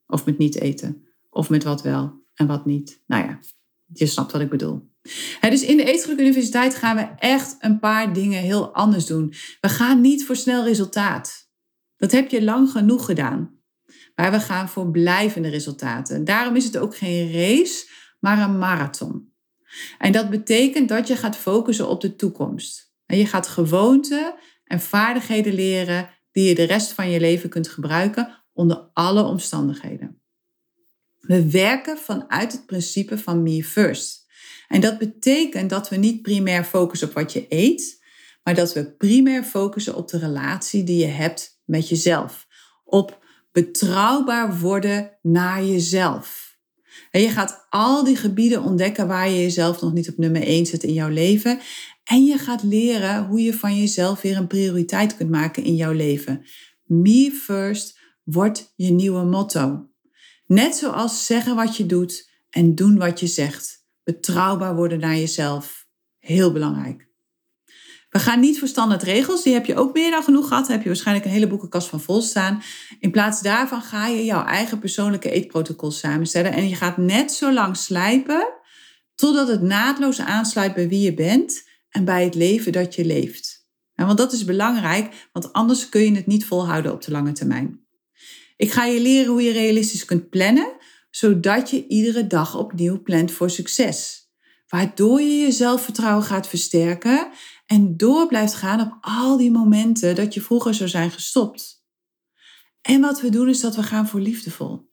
Of 0.07 0.25
met 0.25 0.37
niet 0.37 0.59
eten. 0.59 1.05
Of 1.29 1.49
met 1.49 1.63
wat 1.63 1.81
wel 1.81 2.23
en 2.33 2.47
wat 2.47 2.65
niet. 2.65 3.01
Nou 3.07 3.23
ja, 3.23 3.39
je 3.93 4.05
snapt 4.05 4.31
wat 4.31 4.41
ik 4.41 4.49
bedoel. 4.49 4.89
dus 5.41 5.63
in 5.63 5.77
de 5.77 5.83
Eetgelijke 5.83 6.23
Universiteit 6.23 6.75
gaan 6.75 6.95
we 6.95 7.09
echt 7.17 7.55
een 7.59 7.79
paar 7.79 8.13
dingen 8.13 8.41
heel 8.41 8.73
anders 8.73 9.05
doen. 9.05 9.33
We 9.61 9.69
gaan 9.69 10.01
niet 10.01 10.25
voor 10.25 10.35
snel 10.35 10.63
resultaat. 10.63 11.50
Dat 12.01 12.11
heb 12.11 12.29
je 12.29 12.43
lang 12.43 12.69
genoeg 12.69 13.05
gedaan. 13.05 13.59
Maar 14.15 14.31
we 14.31 14.39
gaan 14.39 14.69
voor 14.69 14.91
blijvende 14.91 15.49
resultaten. 15.49 16.25
Daarom 16.25 16.55
is 16.55 16.63
het 16.63 16.77
ook 16.77 16.97
geen 16.97 17.31
race, 17.31 17.87
maar 18.19 18.39
een 18.39 18.57
marathon. 18.57 19.33
En 19.97 20.11
dat 20.11 20.29
betekent 20.29 20.89
dat 20.89 21.07
je 21.07 21.15
gaat 21.15 21.37
focussen 21.37 21.89
op 21.89 22.01
de 22.01 22.15
toekomst. 22.15 22.93
En 23.05 23.17
je 23.17 23.25
gaat 23.25 23.47
gewoonten 23.47 24.35
en 24.63 24.79
vaardigheden 24.79 25.53
leren 25.53 26.09
die 26.31 26.47
je 26.47 26.55
de 26.55 26.63
rest 26.63 26.91
van 26.91 27.09
je 27.09 27.19
leven 27.19 27.49
kunt 27.49 27.67
gebruiken 27.67 28.43
onder 28.53 28.89
alle 28.93 29.23
omstandigheden. 29.23 30.21
We 31.19 31.49
werken 31.49 31.97
vanuit 31.97 32.51
het 32.51 32.65
principe 32.65 33.17
van 33.17 33.43
me 33.43 33.63
first. 33.63 34.25
En 34.67 34.81
dat 34.81 34.97
betekent 34.97 35.69
dat 35.69 35.89
we 35.89 35.95
niet 35.95 36.21
primair 36.21 36.63
focussen 36.63 37.07
op 37.07 37.13
wat 37.13 37.33
je 37.33 37.45
eet, 37.49 38.03
maar 38.43 38.55
dat 38.55 38.73
we 38.73 38.91
primair 38.91 39.43
focussen 39.43 39.95
op 39.95 40.07
de 40.07 40.17
relatie 40.17 40.83
die 40.83 40.97
je 40.97 41.11
hebt 41.11 41.60
met 41.71 41.89
jezelf. 41.89 42.47
Op 42.83 43.19
Betrouwbaar 43.51 44.59
worden 44.59 45.17
naar 45.21 45.63
jezelf. 45.63 46.57
En 47.11 47.21
je 47.21 47.29
gaat 47.29 47.65
al 47.69 48.03
die 48.03 48.15
gebieden 48.15 48.63
ontdekken 48.63 49.07
waar 49.07 49.29
je 49.29 49.41
jezelf 49.41 49.81
nog 49.81 49.93
niet 49.93 50.09
op 50.09 50.17
nummer 50.17 50.41
1 50.41 50.65
zet 50.65 50.83
in 50.83 50.93
jouw 50.93 51.09
leven. 51.09 51.59
En 52.03 52.25
je 52.25 52.37
gaat 52.37 52.63
leren 52.63 53.25
hoe 53.25 53.41
je 53.41 53.53
van 53.53 53.77
jezelf 53.77 54.21
weer 54.21 54.37
een 54.37 54.47
prioriteit 54.47 55.17
kunt 55.17 55.29
maken 55.29 55.63
in 55.63 55.75
jouw 55.75 55.91
leven. 55.91 56.45
Me 56.83 57.31
first 57.31 57.99
wordt 58.23 58.73
je 58.75 58.91
nieuwe 58.91 59.23
motto. 59.23 59.89
Net 60.45 60.75
zoals 60.75 61.25
zeggen 61.25 61.55
wat 61.55 61.77
je 61.77 61.85
doet 61.85 62.29
en 62.49 62.75
doen 62.75 62.97
wat 62.97 63.19
je 63.19 63.27
zegt. 63.27 63.85
Betrouwbaar 64.03 64.75
worden 64.75 64.99
naar 64.99 65.15
jezelf. 65.15 65.87
Heel 66.19 66.51
belangrijk. 66.51 67.10
We 68.11 68.19
gaan 68.19 68.39
niet 68.39 68.59
voor 68.59 68.67
standaard 68.67 69.03
regels, 69.03 69.43
die 69.43 69.53
heb 69.53 69.65
je 69.65 69.75
ook 69.75 69.93
meer 69.93 70.11
dan 70.11 70.23
genoeg 70.23 70.47
gehad. 70.47 70.67
Heb 70.67 70.81
je 70.81 70.87
waarschijnlijk 70.87 71.25
een 71.25 71.31
hele 71.31 71.47
boekenkast 71.47 71.87
van 71.87 72.01
vol 72.01 72.21
staan. 72.21 72.61
In 72.99 73.11
plaats 73.11 73.41
daarvan 73.41 73.81
ga 73.81 74.07
je 74.07 74.25
jouw 74.25 74.45
eigen 74.45 74.79
persoonlijke 74.79 75.31
eetprotocol 75.31 75.91
samenstellen. 75.91 76.53
En 76.53 76.69
je 76.69 76.75
gaat 76.75 76.97
net 76.97 77.31
zo 77.31 77.53
lang 77.53 77.77
slijpen 77.77 78.47
totdat 79.15 79.47
het 79.47 79.61
naadloos 79.61 80.19
aansluit 80.19 80.73
bij 80.73 80.87
wie 80.87 81.01
je 81.01 81.13
bent 81.13 81.67
en 81.89 82.05
bij 82.05 82.23
het 82.23 82.35
leven 82.35 82.71
dat 82.71 82.95
je 82.95 83.05
leeft. 83.05 83.67
want 83.95 84.17
dat 84.17 84.33
is 84.33 84.45
belangrijk, 84.45 85.29
want 85.31 85.53
anders 85.53 85.89
kun 85.89 86.01
je 86.01 86.15
het 86.15 86.27
niet 86.27 86.45
volhouden 86.45 86.91
op 86.91 87.01
de 87.01 87.11
lange 87.11 87.31
termijn. 87.31 87.85
Ik 88.57 88.71
ga 88.71 88.85
je 88.85 89.01
leren 89.01 89.31
hoe 89.31 89.41
je 89.41 89.51
realistisch 89.51 90.05
kunt 90.05 90.29
plannen, 90.29 90.73
zodat 91.09 91.69
je 91.69 91.87
iedere 91.87 92.27
dag 92.27 92.57
opnieuw 92.57 93.01
plant 93.01 93.31
voor 93.31 93.49
succes. 93.49 94.29
Waardoor 94.67 95.21
je 95.21 95.37
je 95.37 95.51
zelfvertrouwen 95.51 96.23
gaat 96.23 96.47
versterken 96.47 97.31
en 97.71 97.97
door 97.97 98.27
blijft 98.27 98.53
gaan 98.53 98.81
op 98.81 98.97
al 99.01 99.37
die 99.37 99.51
momenten 99.51 100.15
dat 100.15 100.33
je 100.33 100.41
vroeger 100.41 100.73
zou 100.73 100.89
zijn 100.89 101.11
gestopt. 101.11 101.85
En 102.81 103.01
wat 103.01 103.21
we 103.21 103.29
doen 103.29 103.49
is 103.49 103.59
dat 103.59 103.75
we 103.75 103.83
gaan 103.83 104.07
voor 104.07 104.19
liefdevol. 104.19 104.89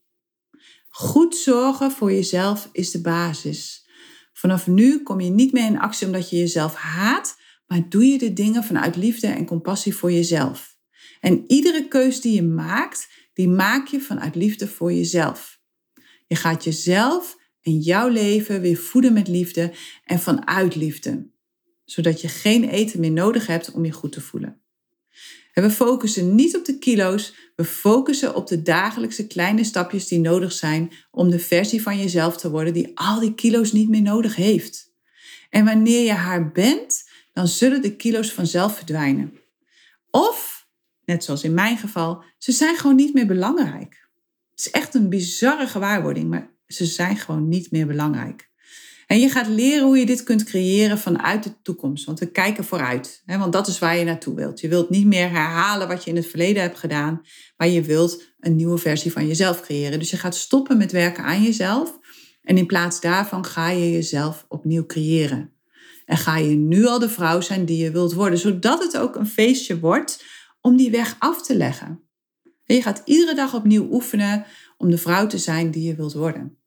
Goed 0.88 1.36
zorgen 1.36 1.90
voor 1.90 2.12
jezelf 2.12 2.68
is 2.72 2.90
de 2.90 3.00
basis. 3.00 3.88
Vanaf 4.32 4.66
nu 4.66 5.02
kom 5.02 5.20
je 5.20 5.30
niet 5.30 5.52
meer 5.52 5.66
in 5.66 5.78
actie 5.78 6.06
omdat 6.06 6.30
je 6.30 6.36
jezelf 6.36 6.74
haat, 6.74 7.36
maar 7.66 7.88
doe 7.88 8.04
je 8.04 8.18
de 8.18 8.32
dingen 8.32 8.64
vanuit 8.64 8.96
liefde 8.96 9.26
en 9.26 9.46
compassie 9.46 9.94
voor 9.94 10.12
jezelf. 10.12 10.76
En 11.20 11.44
iedere 11.46 11.88
keus 11.88 12.20
die 12.20 12.34
je 12.34 12.42
maakt, 12.42 13.08
die 13.34 13.48
maak 13.48 13.86
je 13.86 14.00
vanuit 14.00 14.34
liefde 14.34 14.68
voor 14.68 14.92
jezelf. 14.92 15.60
Je 16.26 16.36
gaat 16.36 16.64
jezelf 16.64 17.36
en 17.60 17.78
jouw 17.78 18.08
leven 18.08 18.60
weer 18.60 18.76
voeden 18.76 19.12
met 19.12 19.28
liefde 19.28 19.74
en 20.04 20.18
vanuit 20.18 20.74
liefde 20.74 21.36
zodat 21.90 22.20
je 22.20 22.29
geen 22.29 22.68
eten 22.68 23.01
meer 23.01 23.11
nodig 23.11 23.46
hebt 23.46 23.70
om 23.70 23.85
je 23.85 23.92
goed 23.92 24.12
te 24.12 24.20
voelen. 24.20 24.61
En 25.53 25.62
we 25.62 25.70
focussen 25.70 26.35
niet 26.35 26.57
op 26.57 26.64
de 26.64 26.79
kilo's, 26.79 27.35
we 27.57 27.64
focussen 27.64 28.35
op 28.35 28.46
de 28.46 28.62
dagelijkse 28.62 29.27
kleine 29.27 29.64
stapjes 29.64 30.09
die 30.09 30.20
nodig 30.20 30.53
zijn 30.53 30.92
om 31.11 31.31
de 31.31 31.38
versie 31.38 31.83
van 31.83 31.98
jezelf 31.98 32.37
te 32.37 32.51
worden 32.51 32.72
die 32.72 32.90
al 32.94 33.20
die 33.20 33.35
kilo's 33.35 33.72
niet 33.72 33.88
meer 33.88 34.03
nodig 34.03 34.37
heeft. 34.37 34.92
En 35.51 35.64
wanneer 35.64 36.05
je 36.05 36.12
haar 36.12 36.53
bent, 36.53 37.09
dan 37.33 37.48
zullen 37.48 37.83
de 37.83 37.96
kilo's 37.96 38.33
vanzelf 38.33 38.77
verdwijnen. 38.77 39.33
Of, 40.11 40.66
net 41.05 41.24
zoals 41.24 41.44
in 41.44 41.55
mijn 41.55 41.79
geval, 41.79 42.24
ze 42.38 42.53
zijn 42.53 42.77
gewoon 42.77 42.96
niet 42.96 43.14
meer 43.14 43.27
belangrijk. 43.27 44.09
Het 44.51 44.61
is 44.61 44.70
echt 44.70 44.94
een 44.94 45.09
bizarre 45.09 45.66
gewaarwording, 45.66 46.29
maar 46.29 46.51
ze 46.66 46.85
zijn 46.85 47.16
gewoon 47.16 47.48
niet 47.48 47.70
meer 47.70 47.87
belangrijk. 47.87 48.47
En 49.08 49.20
je 49.20 49.28
gaat 49.28 49.48
leren 49.48 49.84
hoe 49.84 49.98
je 49.98 50.06
dit 50.06 50.22
kunt 50.22 50.44
creëren 50.44 50.98
vanuit 50.98 51.42
de 51.42 51.62
toekomst. 51.62 52.04
Want 52.04 52.18
we 52.18 52.30
kijken 52.30 52.64
vooruit. 52.64 53.22
Hè, 53.24 53.38
want 53.38 53.52
dat 53.52 53.66
is 53.66 53.78
waar 53.78 53.96
je 53.96 54.04
naartoe 54.04 54.34
wilt. 54.34 54.60
Je 54.60 54.68
wilt 54.68 54.90
niet 54.90 55.06
meer 55.06 55.30
herhalen 55.30 55.88
wat 55.88 56.04
je 56.04 56.10
in 56.10 56.16
het 56.16 56.26
verleden 56.26 56.62
hebt 56.62 56.78
gedaan. 56.78 57.20
Maar 57.56 57.68
je 57.68 57.82
wilt 57.82 58.22
een 58.40 58.56
nieuwe 58.56 58.78
versie 58.78 59.12
van 59.12 59.26
jezelf 59.26 59.60
creëren. 59.60 59.98
Dus 59.98 60.10
je 60.10 60.16
gaat 60.16 60.34
stoppen 60.34 60.76
met 60.76 60.92
werken 60.92 61.24
aan 61.24 61.42
jezelf. 61.42 61.98
En 62.42 62.58
in 62.58 62.66
plaats 62.66 63.00
daarvan 63.00 63.44
ga 63.44 63.70
je 63.70 63.92
jezelf 63.92 64.46
opnieuw 64.48 64.86
creëren. 64.86 65.52
En 66.04 66.16
ga 66.16 66.36
je 66.36 66.54
nu 66.54 66.86
al 66.86 66.98
de 66.98 67.08
vrouw 67.08 67.40
zijn 67.40 67.64
die 67.64 67.84
je 67.84 67.90
wilt 67.90 68.12
worden. 68.12 68.38
Zodat 68.38 68.82
het 68.82 68.98
ook 68.98 69.16
een 69.16 69.28
feestje 69.28 69.80
wordt 69.80 70.24
om 70.60 70.76
die 70.76 70.90
weg 70.90 71.16
af 71.18 71.42
te 71.42 71.56
leggen. 71.56 72.02
En 72.64 72.74
je 72.74 72.82
gaat 72.82 73.02
iedere 73.04 73.34
dag 73.34 73.54
opnieuw 73.54 73.88
oefenen 73.90 74.44
om 74.76 74.90
de 74.90 74.98
vrouw 74.98 75.26
te 75.26 75.38
zijn 75.38 75.70
die 75.70 75.82
je 75.82 75.94
wilt 75.94 76.12
worden. 76.12 76.57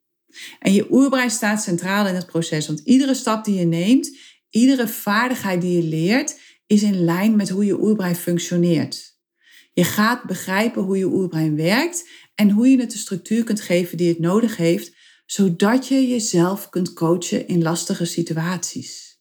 En 0.58 0.72
je 0.72 0.86
oerbrein 0.90 1.30
staat 1.30 1.62
centraal 1.62 2.06
in 2.06 2.14
het 2.14 2.26
proces, 2.26 2.66
want 2.66 2.80
iedere 2.84 3.14
stap 3.14 3.44
die 3.44 3.54
je 3.54 3.64
neemt, 3.64 4.16
iedere 4.50 4.88
vaardigheid 4.88 5.60
die 5.60 5.76
je 5.76 5.88
leert, 5.88 6.38
is 6.66 6.82
in 6.82 7.04
lijn 7.04 7.36
met 7.36 7.48
hoe 7.48 7.64
je 7.64 7.80
oerbrein 7.80 8.16
functioneert. 8.16 9.12
Je 9.72 9.84
gaat 9.84 10.24
begrijpen 10.24 10.82
hoe 10.82 10.98
je 10.98 11.06
oerbrein 11.06 11.56
werkt 11.56 12.08
en 12.34 12.50
hoe 12.50 12.68
je 12.68 12.80
het 12.80 12.90
de 12.90 12.98
structuur 12.98 13.44
kunt 13.44 13.60
geven 13.60 13.96
die 13.96 14.08
het 14.08 14.18
nodig 14.18 14.56
heeft, 14.56 14.96
zodat 15.26 15.88
je 15.88 16.08
jezelf 16.08 16.68
kunt 16.68 16.92
coachen 16.92 17.48
in 17.48 17.62
lastige 17.62 18.04
situaties. 18.04 19.20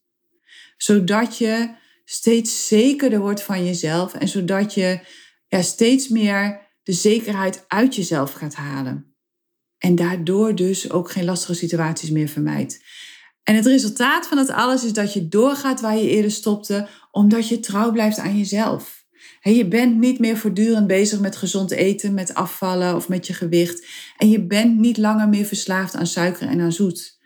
Zodat 0.77 1.37
je 1.37 1.75
steeds 2.05 2.67
zekerder 2.67 3.19
wordt 3.19 3.43
van 3.43 3.65
jezelf 3.65 4.13
en 4.13 4.27
zodat 4.27 4.73
je 4.73 4.99
steeds 5.49 6.07
meer 6.07 6.69
de 6.83 6.93
zekerheid 6.93 7.65
uit 7.67 7.95
jezelf 7.95 8.33
gaat 8.33 8.55
halen. 8.55 9.10
En 9.81 9.95
daardoor 9.95 10.55
dus 10.55 10.91
ook 10.91 11.11
geen 11.11 11.25
lastige 11.25 11.53
situaties 11.53 12.09
meer 12.09 12.27
vermijdt. 12.27 12.83
En 13.43 13.55
het 13.55 13.65
resultaat 13.65 14.27
van 14.27 14.37
dat 14.37 14.49
alles 14.49 14.83
is 14.83 14.93
dat 14.93 15.13
je 15.13 15.27
doorgaat 15.27 15.81
waar 15.81 15.97
je 15.97 16.09
eerder 16.09 16.31
stopte, 16.31 16.87
omdat 17.11 17.47
je 17.47 17.59
trouw 17.59 17.91
blijft 17.91 18.17
aan 18.17 18.37
jezelf. 18.37 19.05
je 19.41 19.67
bent 19.67 19.97
niet 19.97 20.19
meer 20.19 20.37
voortdurend 20.37 20.87
bezig 20.87 21.19
met 21.19 21.35
gezond 21.35 21.71
eten, 21.71 22.13
met 22.13 22.33
afvallen 22.33 22.95
of 22.95 23.09
met 23.09 23.27
je 23.27 23.33
gewicht. 23.33 23.87
En 24.17 24.29
je 24.29 24.45
bent 24.45 24.77
niet 24.77 24.97
langer 24.97 25.29
meer 25.29 25.45
verslaafd 25.45 25.95
aan 25.95 26.07
suiker 26.07 26.47
en 26.47 26.61
aan 26.61 26.71
zoet. 26.71 27.19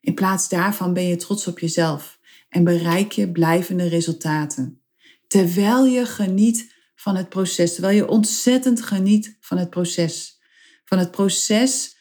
In 0.00 0.14
plaats 0.14 0.48
daarvan 0.48 0.92
ben 0.92 1.06
je 1.06 1.16
trots 1.16 1.46
op 1.46 1.58
jezelf 1.58 2.18
en 2.48 2.64
bereik 2.64 3.12
je 3.12 3.32
blijvende 3.32 3.88
resultaten. 3.88 4.80
Terwijl 5.26 5.84
je 5.84 6.06
geniet 6.06 6.74
van 6.94 7.16
het 7.16 7.28
proces, 7.28 7.72
terwijl 7.72 7.96
je 7.96 8.08
ontzettend 8.08 8.82
geniet 8.82 9.36
van 9.40 9.58
het 9.58 9.70
proces. 9.70 10.40
Van 10.84 10.98
het 10.98 11.10
proces 11.10 11.91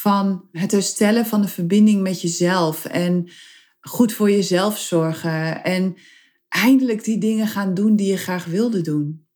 van 0.00 0.48
het 0.52 0.72
herstellen 0.72 1.26
van 1.26 1.42
de 1.42 1.48
verbinding 1.48 2.02
met 2.02 2.20
jezelf 2.20 2.84
en 2.84 3.30
goed 3.80 4.12
voor 4.12 4.30
jezelf 4.30 4.78
zorgen 4.78 5.64
en 5.64 5.96
eindelijk 6.48 7.04
die 7.04 7.18
dingen 7.18 7.46
gaan 7.46 7.74
doen 7.74 7.96
die 7.96 8.06
je 8.06 8.16
graag 8.16 8.44
wilde 8.44 8.80
doen. 8.80 9.26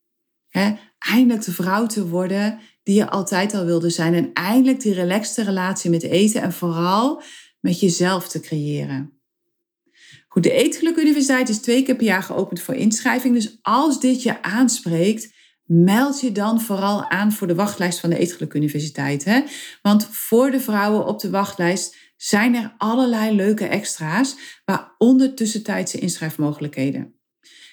He, 0.49 0.73
eindelijk 0.99 1.45
de 1.45 1.53
vrouw 1.53 1.87
te 1.87 2.09
worden 2.09 2.59
die 2.83 2.95
je 2.95 3.11
altijd 3.11 3.55
al 3.55 3.65
wilde 3.65 3.91
zijn 3.91 4.15
en 4.15 4.31
eindelijk 4.33 4.81
die 4.81 4.95
relaxte 4.95 5.43
relatie 5.43 5.91
met 5.91 6.03
eten 6.03 6.43
en 6.43 6.53
vooral 6.53 7.23
met 7.61 7.81
jezelf 7.81 8.29
te 8.29 8.41
creëren. 8.41 9.21
Goed, 10.29 10.43
de 10.43 10.53
Eetgeluk 10.53 10.97
Universiteit 10.97 11.49
is 11.49 11.59
twee 11.59 11.83
keer 11.83 11.97
per 11.97 12.07
jaar 12.07 12.23
geopend 12.23 12.61
voor 12.61 12.75
inschrijving. 12.75 13.35
Dus 13.35 13.59
als 13.63 14.01
dit 14.01 14.23
je 14.23 14.43
aanspreekt, 14.43 15.35
meld 15.73 16.21
je 16.21 16.33
dan 16.33 16.61
vooral 16.61 17.11
aan 17.11 17.33
voor 17.33 17.47
de 17.47 17.55
wachtlijst 17.55 18.01
van 18.01 18.11
de 18.11 18.19
Eetgeluk 18.19 18.55
Universiteit. 18.55 19.25
Hè? 19.25 19.43
Want 19.83 20.09
voor 20.11 20.51
de 20.51 20.61
vrouwen 20.61 21.07
op 21.07 21.21
de 21.21 21.31
wachtlijst 21.31 21.97
zijn 22.17 22.55
er 22.55 22.75
allerlei 22.79 23.37
leuke 23.37 23.67
extra's, 23.67 24.37
waaronder 24.65 25.35
tussentijdse 25.35 25.99
inschrijfmogelijkheden. 25.99 27.15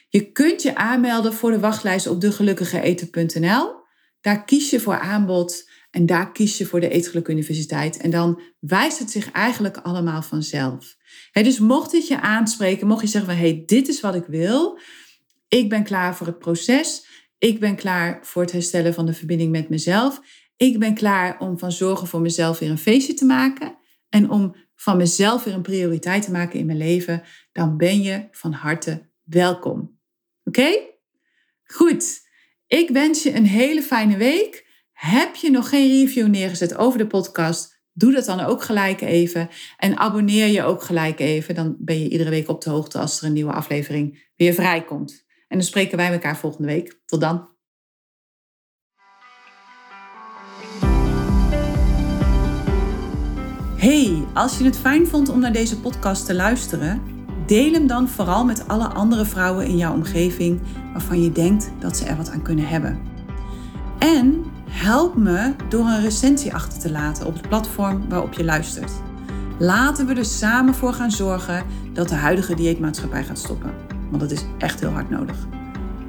Je 0.09 0.31
kunt 0.31 0.62
je 0.62 0.75
aanmelden 0.75 1.33
voor 1.33 1.51
de 1.51 1.59
wachtlijst 1.59 2.07
op 2.07 2.21
degelukkigeeten.nl. 2.21 3.75
Daar 4.21 4.45
kies 4.45 4.69
je 4.69 4.79
voor 4.79 4.99
aanbod 4.99 5.69
en 5.91 6.05
daar 6.05 6.31
kies 6.31 6.57
je 6.57 6.65
voor 6.65 6.79
de 6.79 6.89
Eetgeluk 6.89 7.27
Universiteit. 7.27 7.97
En 7.97 8.09
dan 8.09 8.41
wijst 8.59 8.99
het 8.99 9.12
zich 9.12 9.31
eigenlijk 9.31 9.77
allemaal 9.77 10.21
vanzelf. 10.21 10.95
dus 11.31 11.59
mocht 11.59 11.91
dit 11.91 12.07
je 12.07 12.21
aanspreken, 12.21 12.88
mocht 12.88 13.01
je 13.01 13.07
zeggen 13.07 13.31
van 13.31 13.39
hey, 13.39 13.63
dit 13.65 13.88
is 13.88 14.01
wat 14.01 14.15
ik 14.15 14.25
wil. 14.27 14.79
Ik 15.47 15.69
ben 15.69 15.83
klaar 15.83 16.15
voor 16.15 16.27
het 16.27 16.39
proces 16.39 17.07
ik 17.39 17.60
ben 17.60 17.75
klaar 17.75 18.19
voor 18.21 18.41
het 18.41 18.52
herstellen 18.52 18.93
van 18.93 19.06
de 19.06 19.13
verbinding 19.13 19.52
met 19.52 19.69
mezelf. 19.69 20.21
Ik 20.58 20.80
ben 20.80 20.93
klaar 20.93 21.39
om 21.39 21.60
van 21.60 21.71
zorgen 21.71 22.08
voor 22.08 22.21
mezelf 22.21 22.60
weer 22.60 22.69
een 22.69 22.78
feestje 22.78 23.13
te 23.13 23.25
maken. 23.25 23.78
En 24.10 24.30
om 24.30 24.56
van 24.75 24.98
mezelf 24.98 25.44
weer 25.44 25.54
een 25.54 25.62
prioriteit 25.62 26.23
te 26.23 26.31
maken 26.31 26.60
in 26.60 26.65
mijn 26.65 26.77
leven. 26.77 27.23
Dan 27.52 27.77
ben 27.77 28.02
je 28.02 28.27
van 28.31 28.52
harte 28.52 29.10
welkom. 29.23 30.00
Oké? 30.44 30.69
Goed. 31.63 32.27
Ik 32.67 32.90
wens 32.90 33.23
je 33.23 33.35
een 33.35 33.46
hele 33.46 33.81
fijne 33.81 34.17
week. 34.17 34.67
Heb 34.92 35.35
je 35.35 35.52
nog 35.52 35.69
geen 35.69 35.87
review 35.87 36.27
neergezet 36.27 36.77
over 36.77 36.98
de 36.98 37.08
podcast? 37.08 37.77
Doe 37.94 38.12
dat 38.12 38.25
dan 38.25 38.40
ook 38.40 38.63
gelijk 38.63 39.02
even. 39.02 39.50
En 39.77 39.98
abonneer 39.98 40.48
je 40.48 40.63
ook 40.63 40.83
gelijk 40.83 41.19
even. 41.19 41.56
Dan 41.56 41.75
ben 41.79 42.00
je 42.00 42.10
iedere 42.10 42.29
week 42.29 42.50
op 42.50 42.62
de 42.62 42.69
hoogte 42.69 43.00
als 43.00 43.19
er 43.19 43.27
een 43.27 43.33
nieuwe 43.33 43.54
aflevering 43.54 44.31
weer 44.35 44.54
vrijkomt. 44.54 45.27
En 45.50 45.58
dan 45.58 45.62
spreken 45.62 45.97
wij 45.97 46.12
elkaar 46.12 46.37
volgende 46.37 46.67
week. 46.67 47.02
Tot 47.06 47.21
dan. 47.21 47.47
Hey, 53.77 54.23
als 54.33 54.58
je 54.58 54.63
het 54.63 54.77
fijn 54.77 55.08
vond 55.08 55.29
om 55.29 55.39
naar 55.39 55.54
deze 55.54 55.79
podcast 55.79 56.25
te 56.25 56.35
luisteren, 56.35 57.02
deel 57.45 57.73
hem 57.73 57.87
dan 57.87 58.08
vooral 58.08 58.45
met 58.45 58.67
alle 58.67 58.87
andere 58.87 59.25
vrouwen 59.25 59.65
in 59.65 59.77
jouw 59.77 59.93
omgeving 59.93 60.62
waarvan 60.93 61.21
je 61.21 61.31
denkt 61.31 61.71
dat 61.79 61.97
ze 61.97 62.06
er 62.06 62.17
wat 62.17 62.29
aan 62.29 62.41
kunnen 62.41 62.67
hebben. 62.67 63.02
En 64.00 64.50
Help 64.69 65.15
me 65.15 65.56
door 65.69 65.85
een 65.85 66.02
recensie 66.02 66.54
achter 66.54 66.79
te 66.79 66.91
laten 66.91 67.25
op 67.25 67.33
het 67.33 67.47
platform 67.47 68.10
waarop 68.10 68.33
je 68.33 68.43
luistert. 68.43 68.91
Laten 69.60 70.08
we 70.08 70.13
er 70.13 70.25
samen 70.25 70.73
voor 70.73 70.93
gaan 70.93 71.12
zorgen 71.12 71.65
dat 71.93 72.10
de 72.10 72.15
huidige 72.15 72.56
dieetmaatschappij 72.56 73.23
gaat 73.23 73.37
stoppen. 73.37 73.98
Want 74.10 74.21
dat 74.21 74.31
is 74.31 74.45
echt 74.57 74.79
heel 74.79 74.89
hard 74.89 75.10
nodig. 75.10 75.35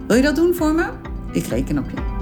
Wil 0.06 0.16
je 0.16 0.22
dat 0.22 0.36
doen 0.36 0.54
voor 0.54 0.74
me? 0.74 0.90
Ik 1.32 1.46
reken 1.46 1.78
op 1.78 1.90
je. 1.90 2.19